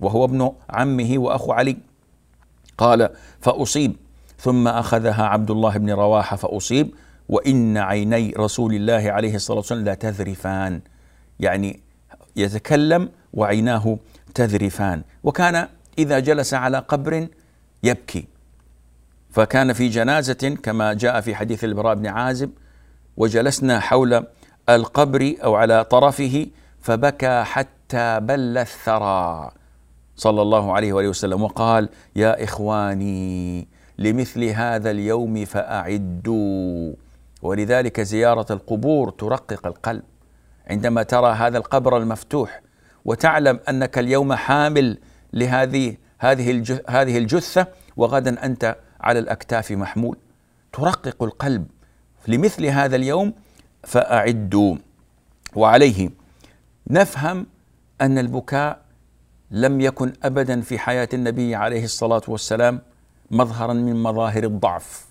وهو 0.00 0.24
ابن 0.24 0.52
عمه 0.70 1.14
وأخو 1.18 1.52
علي. 1.52 1.76
قال 2.78 3.10
فأصيب 3.40 3.96
ثم 4.42 4.68
أخذها 4.68 5.22
عبد 5.22 5.50
الله 5.50 5.76
بن 5.76 5.90
رواحه 5.90 6.36
فأصيب 6.36 6.94
وإن 7.28 7.78
عيني 7.78 8.34
رسول 8.38 8.74
الله 8.74 9.12
عليه 9.12 9.34
الصلاة 9.34 9.58
والسلام 9.58 9.84
لا 9.84 9.94
تذرفان. 9.94 10.80
يعني 11.40 11.80
يتكلم 12.36 13.08
وعيناه 13.32 13.98
تذرفان. 14.34 15.02
وكان 15.24 15.68
إذا 15.98 16.18
جلس 16.18 16.54
على 16.54 16.78
قبر 16.78 17.26
يبكي. 17.82 18.24
فكان 19.30 19.72
في 19.72 19.88
جنازة 19.88 20.56
كما 20.62 20.92
جاء 20.92 21.20
في 21.20 21.34
حديث 21.34 21.64
البراء 21.64 21.94
بن 21.94 22.06
عازب 22.06 22.50
وجلسنا 23.16 23.80
حول 23.80 24.26
القبر 24.68 25.34
أو 25.44 25.54
على 25.54 25.84
طرفه 25.84 26.46
فبكى 26.80 27.42
حتى 27.44 28.20
بل 28.20 28.58
الثرى 28.58 29.50
صلى 30.16 30.42
الله 30.42 30.72
عليه 30.72 30.92
وآله 30.92 31.08
وسلم. 31.08 31.42
وقال 31.42 31.88
يا 32.16 32.44
إخواني 32.44 33.68
لمثل 33.98 34.44
هذا 34.44 34.90
اليوم 34.90 35.44
فأعدوا. 35.44 36.92
ولذلك 37.42 38.00
زيارة 38.00 38.52
القبور 38.52 39.10
ترقق 39.10 39.66
القلب. 39.66 40.02
عندما 40.66 41.02
ترى 41.02 41.32
هذا 41.32 41.58
القبر 41.58 41.96
المفتوح 41.96 42.62
وتعلم 43.04 43.60
أنك 43.68 43.98
اليوم 43.98 44.32
حامل 44.32 44.98
لهذه 45.32 45.96
هذه 46.18 46.80
هذه 46.88 47.18
الجثة 47.18 47.66
وغدا 47.96 48.44
أنت 48.44 48.76
على 49.00 49.18
الأكتاف 49.18 49.72
محمول. 49.72 50.16
ترقق 50.72 51.22
القلب 51.22 51.66
لمثل 52.28 52.66
هذا 52.66 52.96
اليوم 52.96 53.32
فأعدوا. 53.84 54.76
وعليه 55.54 56.10
نفهم 56.90 57.46
أن 58.00 58.18
البكاء 58.18 58.82
لم 59.50 59.80
يكن 59.80 60.12
أبدا 60.22 60.60
في 60.60 60.78
حياة 60.78 61.08
النبي 61.14 61.54
عليه 61.54 61.84
الصلاة 61.84 62.22
والسلام 62.28 62.80
مظهرا 63.32 63.72
من 63.72 64.02
مظاهر 64.02 64.44
الضعف 64.44 65.06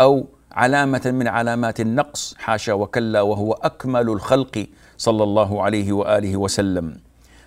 أو 0.00 0.26
علامة 0.52 1.02
من 1.04 1.28
علامات 1.28 1.80
النقص 1.80 2.34
حاشا 2.38 2.72
وكلا 2.72 3.20
وهو 3.20 3.52
أكمل 3.52 4.08
الخلق 4.08 4.66
صلى 4.96 5.22
الله 5.24 5.62
عليه 5.62 5.92
وآله 5.92 6.36
وسلم. 6.36 7.00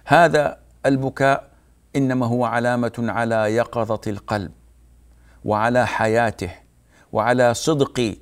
هذا 0.05 0.57
البكاء 0.85 1.49
إنما 1.95 2.25
هو 2.25 2.45
علامة 2.45 2.91
على 2.99 3.35
يقظة 3.35 4.01
القلب 4.07 4.51
وعلى 5.45 5.87
حياته 5.87 6.51
وعلى 7.11 7.53
صدق 7.53 8.15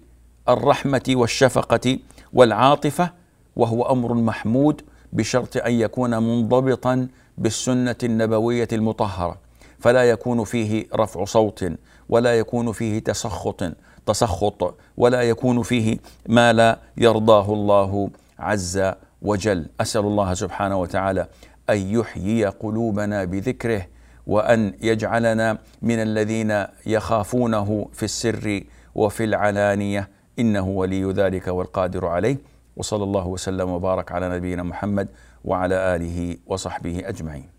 الرحمة 0.49 1.03
والشفقة 1.09 1.99
والعاطفة 2.33 3.11
وهو 3.55 3.83
أمر 3.91 4.13
محمود 4.13 4.81
بشرط 5.13 5.57
أن 5.57 5.73
يكون 5.73 6.09
منضبطا 6.17 7.07
بالسنة 7.37 7.95
النبوية 8.03 8.67
المطهرة. 8.73 9.48
فلا 9.79 10.03
يكون 10.03 10.43
فيه 10.43 10.85
رفع 10.95 11.25
صوت 11.25 11.65
ولا 12.09 12.39
يكون 12.39 12.71
فيه 12.71 12.99
تسخط 12.99 13.63
تسخط 14.05 14.75
ولا 14.97 15.21
يكون 15.21 15.63
فيه 15.63 15.97
ما 16.27 16.53
لا 16.53 16.79
يرضاه 16.97 17.53
الله 17.53 18.09
عز 18.39 18.91
وجل. 19.21 19.65
أسأل 19.81 20.01
الله 20.01 20.33
سبحانه 20.33 20.77
وتعالى 20.79 21.27
أن 21.69 21.77
يحيي 21.77 22.45
قلوبنا 22.45 23.23
بذكره 23.23 23.87
وأن 24.27 24.73
يجعلنا 24.81 25.57
من 25.81 26.01
الذين 26.01 26.65
يخافونه 26.85 27.89
في 27.93 28.03
السر 28.03 28.63
وفي 28.95 29.23
العلانية. 29.23 30.09
إنه 30.39 30.67
ولي 30.67 31.11
ذلك 31.11 31.47
والقادر 31.47 32.05
عليه. 32.05 32.37
وصلى 32.77 33.03
الله 33.03 33.27
وسلم 33.27 33.69
وبارك 33.69 34.11
على 34.11 34.29
نبينا 34.29 34.63
محمد 34.63 35.07
وعلى 35.45 35.95
آله 35.95 36.37
وصحبه 36.47 37.03
أجمعين. 37.05 37.58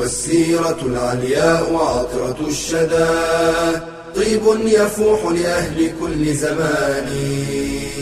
والسيرة 0.00 0.78
العلياء 0.86 1.74
عطرة 1.74 2.48
الشدى. 2.48 3.06
طيب 4.16 4.42
يفوح 4.66 5.32
لأهل 5.32 5.92
كل 6.00 6.34
زمان. 6.34 7.08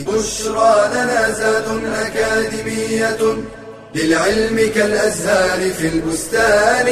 بشرى 0.06 0.90
لنا 0.94 1.30
زاد 1.30 1.64
أكاديمية 1.84 3.38
للعلم 3.94 4.70
كالأزهار 4.74 5.70
في 5.70 5.88
البستان. 5.88 6.86